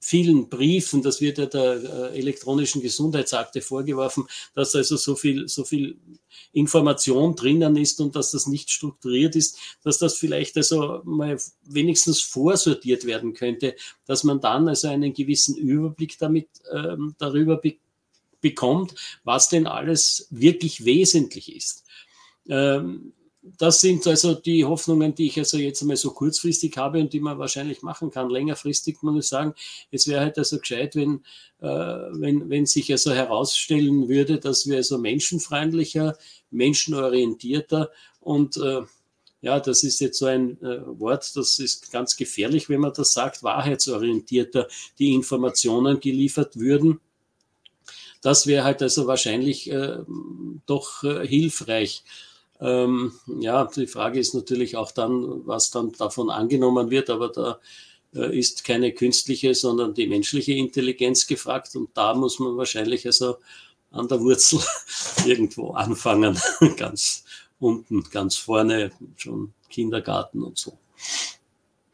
vielen 0.00 0.48
Briefen, 0.48 1.02
das 1.02 1.20
wird 1.20 1.38
ja 1.38 1.46
der 1.46 2.12
äh, 2.12 2.18
elektronischen 2.18 2.80
Gesundheitsakte 2.80 3.60
vorgeworfen, 3.60 4.26
dass 4.54 4.74
also 4.74 4.96
so 4.96 5.14
viel, 5.14 5.48
so 5.48 5.64
viel 5.64 5.98
Information 6.52 7.36
drinnen 7.36 7.76
ist 7.76 8.00
und 8.00 8.16
dass 8.16 8.30
das 8.30 8.46
nicht 8.46 8.70
strukturiert 8.70 9.36
ist, 9.36 9.58
dass 9.84 9.98
das 9.98 10.16
vielleicht 10.16 10.56
also 10.56 11.02
mal 11.04 11.38
wenigstens 11.64 12.22
vorsortiert 12.22 13.04
werden 13.04 13.34
könnte, 13.34 13.76
dass 14.06 14.24
man 14.24 14.40
dann 14.40 14.68
also 14.68 14.88
einen 14.88 15.12
gewissen 15.12 15.56
Überblick 15.56 16.18
damit 16.18 16.48
ähm, 16.72 17.14
darüber 17.18 17.56
be 17.56 17.76
bekommt, 18.40 18.94
was 19.24 19.48
denn 19.48 19.66
alles 19.66 20.26
wirklich 20.30 20.84
wesentlich 20.84 21.54
ist. 21.54 21.84
Ähm, 22.48 23.12
das 23.42 23.80
sind 23.80 24.06
also 24.06 24.34
die 24.34 24.64
Hoffnungen, 24.64 25.14
die 25.14 25.26
ich 25.26 25.38
also 25.38 25.56
jetzt 25.56 25.80
einmal 25.80 25.96
so 25.96 26.10
kurzfristig 26.10 26.76
habe 26.76 27.00
und 27.00 27.12
die 27.12 27.20
man 27.20 27.38
wahrscheinlich 27.38 27.82
machen 27.82 28.10
kann. 28.10 28.28
Längerfristig 28.28 29.02
muss 29.02 29.24
ich 29.24 29.28
sagen, 29.28 29.54
es 29.90 30.06
wäre 30.08 30.20
halt 30.20 30.36
also 30.36 30.58
gescheit, 30.58 30.94
wenn, 30.94 31.24
äh, 31.60 31.66
wenn, 31.66 32.50
wenn 32.50 32.66
sich 32.66 32.92
also 32.92 33.12
herausstellen 33.12 34.08
würde, 34.08 34.38
dass 34.38 34.68
wir 34.68 34.76
also 34.76 34.98
menschenfreundlicher, 34.98 36.18
menschenorientierter 36.50 37.90
und 38.20 38.58
äh, 38.58 38.82
ja, 39.42 39.58
das 39.58 39.84
ist 39.84 40.00
jetzt 40.00 40.18
so 40.18 40.26
ein 40.26 40.60
äh, 40.62 40.82
Wort, 41.00 41.34
das 41.34 41.58
ist 41.58 41.90
ganz 41.90 42.16
gefährlich, 42.16 42.68
wenn 42.68 42.80
man 42.80 42.92
das 42.92 43.14
sagt, 43.14 43.42
wahrheitsorientierter 43.42 44.68
die 44.98 45.14
Informationen 45.14 45.98
geliefert 45.98 46.58
würden. 46.58 47.00
Das 48.22 48.46
wäre 48.46 48.64
halt 48.64 48.82
also 48.82 49.06
wahrscheinlich 49.06 49.70
äh, 49.70 49.98
doch 50.66 51.02
äh, 51.04 51.26
hilfreich. 51.26 52.04
Ähm, 52.60 53.12
ja, 53.40 53.64
die 53.64 53.86
Frage 53.86 54.20
ist 54.20 54.34
natürlich 54.34 54.76
auch 54.76 54.92
dann, 54.92 55.46
was 55.46 55.70
dann 55.70 55.92
davon 55.92 56.28
angenommen 56.30 56.90
wird, 56.90 57.08
aber 57.08 57.28
da 57.30 57.58
äh, 58.14 58.38
ist 58.38 58.64
keine 58.64 58.92
künstliche, 58.92 59.54
sondern 59.54 59.94
die 59.94 60.06
menschliche 60.06 60.52
Intelligenz 60.52 61.26
gefragt 61.26 61.74
und 61.76 61.90
da 61.94 62.14
muss 62.14 62.38
man 62.38 62.56
wahrscheinlich 62.56 63.06
also 63.06 63.36
an 63.90 64.08
der 64.08 64.20
Wurzel 64.20 64.60
irgendwo 65.26 65.70
anfangen, 65.70 66.38
ganz 66.76 67.24
unten, 67.58 68.02
ganz 68.10 68.36
vorne, 68.36 68.90
schon 69.16 69.52
Kindergarten 69.68 70.42
und 70.42 70.58
so. 70.58 70.78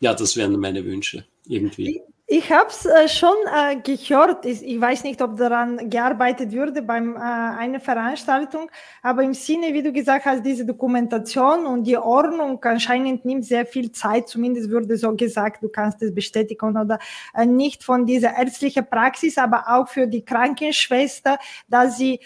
Ja, 0.00 0.14
das 0.14 0.36
wären 0.36 0.58
meine 0.58 0.84
Wünsche 0.84 1.26
irgendwie. 1.46 2.02
Ich 2.28 2.50
habe 2.50 2.68
es 2.70 2.84
äh, 2.84 3.06
schon 3.08 3.36
äh, 3.54 3.76
gehört. 3.76 4.46
Ich, 4.46 4.60
ich, 4.60 4.80
weiß 4.80 5.04
nicht, 5.04 5.22
ob 5.22 5.36
daran 5.36 5.88
gearbeitet 5.88 6.50
würde 6.50 6.82
bei 6.82 6.98
äh, 6.98 7.20
einer 7.20 7.78
Veranstaltung, 7.78 8.68
aber 9.00 9.22
im 9.22 9.32
Sinne, 9.32 9.72
wie 9.72 9.82
du 9.82 9.92
gesagt 9.92 10.24
hast, 10.24 10.44
diese 10.44 10.66
Dokumentation 10.66 11.66
und 11.66 11.84
die 11.84 11.96
Ordnung 11.96 12.58
anscheinend 12.64 13.24
nimmt 13.24 13.44
sehr 13.44 13.64
viel 13.64 13.92
Zeit. 13.92 14.28
Zumindest 14.28 14.70
würde 14.70 14.96
so 14.96 15.14
gesagt, 15.14 15.62
du 15.62 15.68
kannst 15.68 16.02
es 16.02 16.12
bestätigen 16.12 16.76
oder 16.76 16.98
äh, 17.32 17.46
nicht 17.46 17.84
von 17.84 18.06
dieser 18.06 18.36
ärztlichen 18.36 18.90
Praxis, 18.90 19.38
aber 19.38 19.62
auch 19.68 19.86
für 19.86 20.08
die 20.08 20.24
Krankenschwester, 20.24 21.38
dass 21.68 21.96
sie 21.96 22.18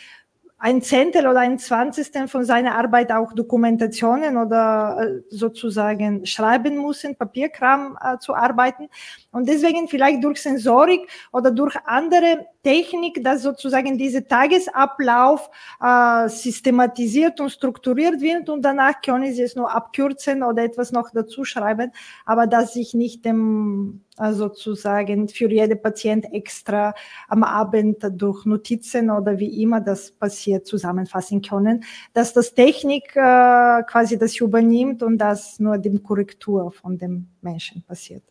ein 0.63 0.83
Zehntel 0.83 1.27
oder 1.27 1.41
ein 1.41 1.59
Zwanzigstel 1.59 2.29
von 2.29 2.45
seiner 2.45 2.77
Arbeit 2.77 3.11
auch 3.13 3.33
Dokumentationen 3.33 4.37
oder 4.37 4.99
äh, 5.01 5.23
sozusagen 5.31 6.27
schreiben 6.27 6.77
muss, 6.77 7.03
in 7.03 7.17
Papierkram 7.17 7.97
äh, 7.99 8.19
zu 8.19 8.35
arbeiten. 8.35 8.89
Und 9.33 9.49
deswegen 9.49 9.89
vielleicht 9.89 10.23
durch 10.23 10.43
Sensorik 10.43 11.09
oder 11.33 11.51
durch 11.51 11.77
andere 11.87 12.47
Technik, 12.63 13.25
dass 13.25 13.43
sozusagen 13.43 13.97
dieser 13.97 14.29
Tagesablauf 14.29 15.49
äh, 15.83 16.29
systematisiert 16.29 17.41
und 17.41 17.49
strukturiert 17.49 18.21
wird 18.21 18.51
und 18.51 18.61
danach 18.61 19.01
können 19.01 19.33
Sie 19.33 19.43
es 19.43 19.57
nur 19.57 19.75
abkürzen 19.75 20.43
oder 20.43 20.63
etwas 20.63 20.93
noch 20.93 21.09
dazu 21.11 21.45
schreiben, 21.45 21.91
aber 22.27 22.47
dass 22.47 22.75
sich 22.75 22.93
nicht 22.93 23.25
dem 23.25 24.03
sozusagen 24.33 25.29
für 25.29 25.51
jede 25.51 25.77
Patient 25.77 26.27
extra 26.33 26.95
am 27.29 27.43
Abend 27.43 28.05
durch 28.13 28.45
Notizen 28.45 29.11
oder 29.11 29.39
wie 29.39 29.63
immer 29.63 29.81
das 29.81 30.11
passiert 30.11 30.67
zusammenfassen 30.67 31.43
können, 31.43 31.85
dass 32.13 32.33
das 32.33 32.55
Technik 32.55 33.17
äh, 33.17 33.83
quasi 33.85 34.19
das 34.19 34.37
übernimmt 34.41 35.03
und 35.03 35.19
das 35.19 35.59
nur 35.59 35.79
dem 35.79 36.03
Korrektur 36.03 36.71
von 36.71 36.99
dem 36.99 37.29
Menschen 37.41 37.83
passiert. 37.83 38.23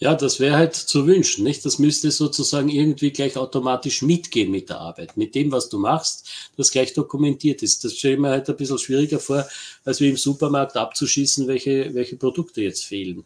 Ja, 0.00 0.14
das 0.14 0.38
wäre 0.38 0.56
halt 0.56 0.74
zu 0.76 1.08
wünschen, 1.08 1.42
nicht? 1.42 1.64
Das 1.64 1.80
müsste 1.80 2.12
sozusagen 2.12 2.68
irgendwie 2.68 3.10
gleich 3.10 3.36
automatisch 3.36 4.02
mitgehen 4.02 4.50
mit 4.50 4.68
der 4.68 4.78
Arbeit, 4.78 5.16
mit 5.16 5.34
dem, 5.34 5.50
was 5.50 5.68
du 5.68 5.78
machst, 5.78 6.28
das 6.56 6.70
gleich 6.70 6.94
dokumentiert 6.94 7.64
ist. 7.64 7.84
Das 7.84 7.94
stelle 7.96 8.14
ich 8.14 8.20
mir 8.20 8.28
halt 8.28 8.48
ein 8.48 8.56
bisschen 8.56 8.78
schwieriger 8.78 9.18
vor, 9.18 9.44
als 9.84 10.00
wie 10.00 10.08
im 10.08 10.16
Supermarkt 10.16 10.76
abzuschießen, 10.76 11.48
welche, 11.48 11.94
welche 11.94 12.16
Produkte 12.16 12.62
jetzt 12.62 12.84
fehlen. 12.84 13.24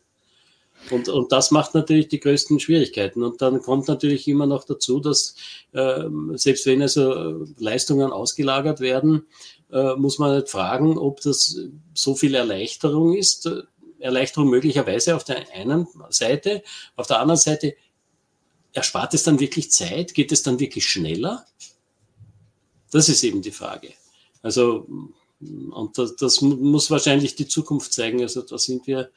Und, 0.91 1.09
und 1.09 1.33
das 1.33 1.51
macht 1.51 1.75
natürlich 1.75 2.09
die 2.09 2.21
größten 2.21 2.61
Schwierigkeiten. 2.61 3.23
Und 3.23 3.41
dann 3.41 3.63
kommt 3.63 3.89
natürlich 3.89 4.29
immer 4.29 4.47
noch 4.47 4.65
dazu, 4.65 5.01
dass 5.01 5.37
äh, 5.73 6.05
selbst 6.35 6.67
wenn 6.67 6.83
also 6.83 7.47
Leistungen 7.59 8.13
ausgelagert 8.13 8.81
werden, 8.81 9.27
äh, 9.71 9.95
muss 9.95 10.19
man 10.19 10.31
halt 10.31 10.51
fragen, 10.51 10.99
ob 10.99 11.21
das 11.21 11.59
so 11.95 12.15
viel 12.15 12.35
Erleichterung 12.35 13.15
ist, 13.15 13.49
Erleichterung 14.03 14.51
möglicherweise 14.51 15.17
auf 15.17 15.25
der 15.25 15.51
einen 15.55 15.87
Seite. 16.11 16.63
Auf 16.97 17.07
der 17.07 17.21
anderen 17.21 17.41
Seite 17.41 17.75
erspart 18.73 19.15
es 19.15 19.23
dann 19.23 19.41
wirklich 19.41 19.71
Zeit? 19.71 20.15
Geht 20.15 20.33
es 20.33 20.43
dann 20.43 20.59
wirklich 20.59 20.87
schneller? 20.87 21.47
Das 22.91 23.09
ist 23.09 23.23
eben 23.23 23.41
die 23.41 23.53
Frage. 23.53 23.95
Also, 24.43 24.87
und 25.41 25.99
das, 25.99 26.17
das 26.17 26.41
muss 26.41 26.91
wahrscheinlich 26.91 27.35
die 27.35 27.49
Zukunft 27.49 27.93
zeigen. 27.93 28.21
Also, 28.21 28.43
da 28.43 28.59
sind 28.59 28.87
wir, 28.87 29.11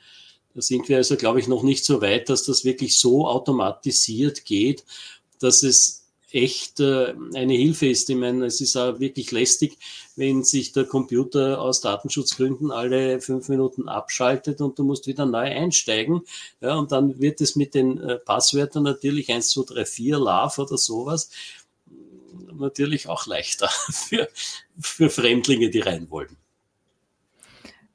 da 0.55 0.61
sind 0.61 0.87
wir 0.89 0.97
also, 0.97 1.17
glaube 1.17 1.39
ich, 1.39 1.47
noch 1.47 1.63
nicht 1.63 1.85
so 1.85 2.01
weit, 2.01 2.29
dass 2.29 2.43
das 2.45 2.63
wirklich 2.63 2.97
so 2.97 3.27
automatisiert 3.27 4.45
geht, 4.45 4.85
dass 5.39 5.63
es 5.63 6.05
echt 6.31 6.79
äh, 6.79 7.13
eine 7.33 7.53
Hilfe 7.53 7.87
ist. 7.87 8.09
Ich 8.09 8.15
meine, 8.15 8.45
es 8.45 8.59
ist 8.61 8.75
auch 8.75 8.99
wirklich 8.99 9.31
lästig, 9.31 9.77
wenn 10.15 10.43
sich 10.43 10.71
der 10.71 10.85
Computer 10.85 11.61
aus 11.61 11.81
Datenschutzgründen 11.81 12.71
alle 12.71 13.21
fünf 13.21 13.47
Minuten 13.49 13.87
abschaltet 13.87 14.59
und 14.61 14.79
du 14.79 14.83
musst 14.83 15.07
wieder 15.07 15.25
neu 15.25 15.45
einsteigen. 15.45 16.21
Ja, 16.61 16.75
und 16.75 16.91
dann 16.91 17.19
wird 17.19 17.41
es 17.41 17.55
mit 17.55 17.73
den 17.73 17.99
äh, 17.99 18.17
Passwörtern 18.17 18.83
natürlich 18.83 19.31
1, 19.31 19.49
2, 19.49 19.73
3, 19.73 19.85
4, 19.85 20.17
Love 20.19 20.61
oder 20.61 20.77
sowas 20.77 21.29
natürlich 22.57 23.07
auch 23.07 23.25
leichter 23.25 23.69
für, 23.91 24.29
für 24.79 25.09
Fremdlinge, 25.09 25.69
die 25.69 25.81
rein 25.81 26.09
wollen. 26.09 26.37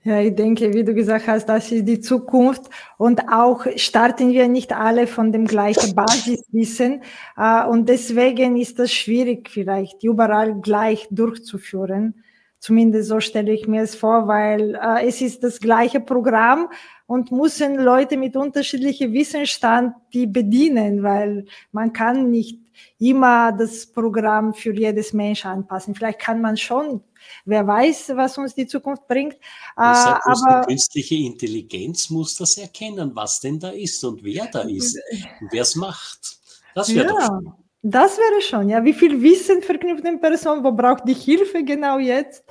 Ja, 0.03 0.19
ich 0.19 0.35
denke, 0.35 0.73
wie 0.73 0.83
du 0.83 0.95
gesagt 0.95 1.27
hast, 1.27 1.47
das 1.47 1.71
ist 1.71 1.85
die 1.87 2.01
Zukunft. 2.01 2.71
Und 2.97 3.29
auch 3.31 3.67
starten 3.77 4.31
wir 4.33 4.49
nicht 4.49 4.73
alle 4.73 5.07
von 5.07 5.31
dem 5.31 5.47
gleichen 5.47 5.95
Basiswissen. 5.95 7.03
Äh, 7.37 7.67
und 7.67 7.89
deswegen 7.89 8.57
ist 8.57 8.79
das 8.79 8.93
schwierig, 8.93 9.51
vielleicht 9.51 10.03
überall 10.03 10.55
gleich 10.61 11.07
durchzuführen. 11.11 12.25
Zumindest 12.61 13.09
so 13.09 13.20
stelle 13.20 13.53
ich 13.53 13.66
mir 13.66 13.83
es 13.83 13.94
vor, 13.94 14.29
weil 14.29 14.75
äh, 14.75 15.07
es 15.07 15.20
ist 15.20 15.42
das 15.42 15.61
gleiche 15.61 16.01
Programm 16.01 16.68
und 17.07 17.33
müssen 17.33 17.77
Leute 17.77 18.16
mit 18.16 18.37
unterschiedlichem 18.37 19.12
Wissensstand 19.12 19.94
die 20.12 20.27
bedienen, 20.27 21.03
weil 21.03 21.46
man 21.73 21.92
kann 21.92 22.31
nicht 22.31 22.61
immer 22.99 23.51
das 23.53 23.87
Programm 23.87 24.55
für 24.55 24.75
jedes 24.75 25.12
Mensch 25.12 25.44
anpassen. 25.44 25.94
Vielleicht 25.94 26.20
kann 26.20 26.40
man 26.40 26.57
schon 26.57 27.03
Wer 27.44 27.66
weiß, 27.66 28.12
was 28.14 28.38
uns 28.38 28.55
die 28.55 28.66
Zukunft 28.66 29.07
bringt. 29.07 29.37
Deshalb 29.77 30.18
äh, 30.18 30.31
aber 30.31 30.61
die 30.62 30.68
künstliche 30.68 31.16
Intelligenz 31.16 32.11
muss 32.11 32.37
das 32.37 32.57
erkennen, 32.59 33.12
was 33.14 33.40
denn 33.40 33.59
da 33.59 33.70
ist 33.70 34.03
und 34.05 34.23
wer 34.23 34.46
da 34.46 34.61
ist 34.61 34.99
und 35.40 35.53
wer 35.53 35.62
es 35.62 35.77
macht. 35.77 36.38
Das 36.75 36.94
wäre 36.94 37.07
ja. 37.07 37.29
doch 37.29 37.60
Das 37.83 38.19
wäre 38.19 38.43
schon, 38.43 38.69
ja. 38.69 38.85
Wie 38.85 38.93
viel 38.93 39.23
Wissen 39.23 39.62
verknüpft 39.62 40.05
eine 40.05 40.19
Person? 40.19 40.62
Wo 40.62 40.73
braucht 40.73 41.09
die 41.09 41.14
Hilfe 41.14 41.64
genau 41.64 41.99
jetzt? 41.99 42.45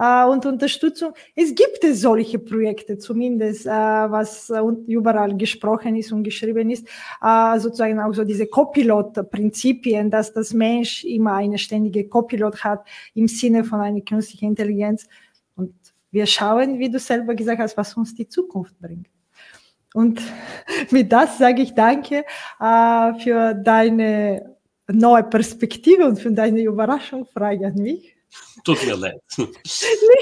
äh, 0.00 0.24
und 0.24 0.46
Unterstützung. 0.46 1.12
Es 1.34 1.54
gibt 1.54 1.84
es 1.84 2.00
solche 2.00 2.38
Projekte, 2.38 2.98
zumindest 2.98 3.66
äh, 3.66 3.70
was 3.70 4.50
äh, 4.50 4.60
überall 4.86 5.36
gesprochen 5.36 5.96
ist 5.96 6.12
und 6.12 6.22
geschrieben 6.22 6.70
ist, 6.70 6.86
äh, 7.22 7.58
sozusagen 7.58 8.00
auch 8.00 8.14
so 8.14 8.24
diese 8.24 8.46
Copilot-Prinzipien, 8.46 10.10
dass 10.10 10.32
das 10.32 10.52
Mensch 10.52 11.04
immer 11.04 11.34
eine 11.34 11.58
ständige 11.58 12.08
Copilot 12.08 12.64
hat 12.64 12.86
im 13.14 13.28
Sinne 13.28 13.64
von 13.64 13.80
einer 13.80 14.00
künstlichen 14.00 14.46
Intelligenz. 14.46 15.06
Und 15.56 15.74
wir 16.10 16.26
schauen, 16.26 16.78
wie 16.78 16.90
du 16.90 16.98
selber 16.98 17.34
gesagt 17.34 17.60
hast, 17.60 17.76
was 17.76 17.94
uns 17.96 18.14
die 18.14 18.28
Zukunft 18.28 18.78
bringt. 18.80 19.08
Und 19.92 20.20
mit 20.90 21.12
das 21.12 21.38
sage 21.38 21.62
ich 21.62 21.74
danke 21.74 22.24
äh, 22.60 23.14
für 23.20 23.54
deine 23.54 24.56
neue 24.92 25.24
Perspektive 25.24 26.06
und 26.06 26.18
für 26.18 26.30
deine 26.30 26.62
Überraschungsfrage 26.62 27.66
an 27.66 27.74
mich. 27.74 28.16
Tut 28.64 28.84
mir 28.86 28.96
leid. 28.96 29.20
Nichts 29.36 29.52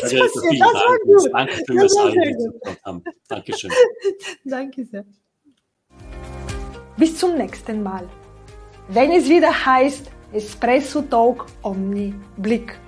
passiert, 0.00 0.60
das 0.60 0.74
war 0.74 0.98
gut. 1.04 1.30
Danke 1.32 1.62
für 1.66 1.74
das 1.74 1.96
haben. 2.84 3.04
Dankeschön. 3.28 3.70
Danke 4.44 4.84
sehr. 4.84 5.04
Bis 6.96 7.16
zum 7.16 7.36
nächsten 7.36 7.82
Mal. 7.82 8.08
Wenn 8.88 9.12
es 9.12 9.28
wieder 9.28 9.52
heißt 9.66 10.10
Espresso 10.32 11.02
Talk 11.02 11.46
Omni 11.62 12.14
Blick. 12.36 12.78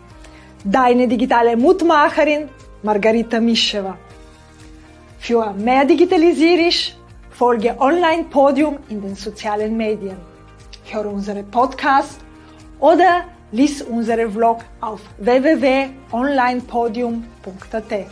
Deine 0.64 1.08
digitale 1.08 1.56
Mutmacherin 1.56 2.48
Margarita 2.82 3.40
Mischewa. 3.40 3.96
Für 5.18 5.52
mehr 5.52 5.84
Digitalisierisch 5.84 6.96
folge 7.30 7.74
Online 7.78 8.24
Podium 8.24 8.78
in 8.88 9.00
den 9.00 9.14
sozialen 9.14 9.76
Medien. 9.76 10.29
Höre 10.92 11.06
unsere 11.06 11.44
Podcasts 11.44 12.18
oder 12.80 13.26
lies 13.52 13.80
unseren 13.82 14.32
Vlog 14.32 14.64
auf 14.80 15.00
www.onlinepodium.at. 15.18 18.06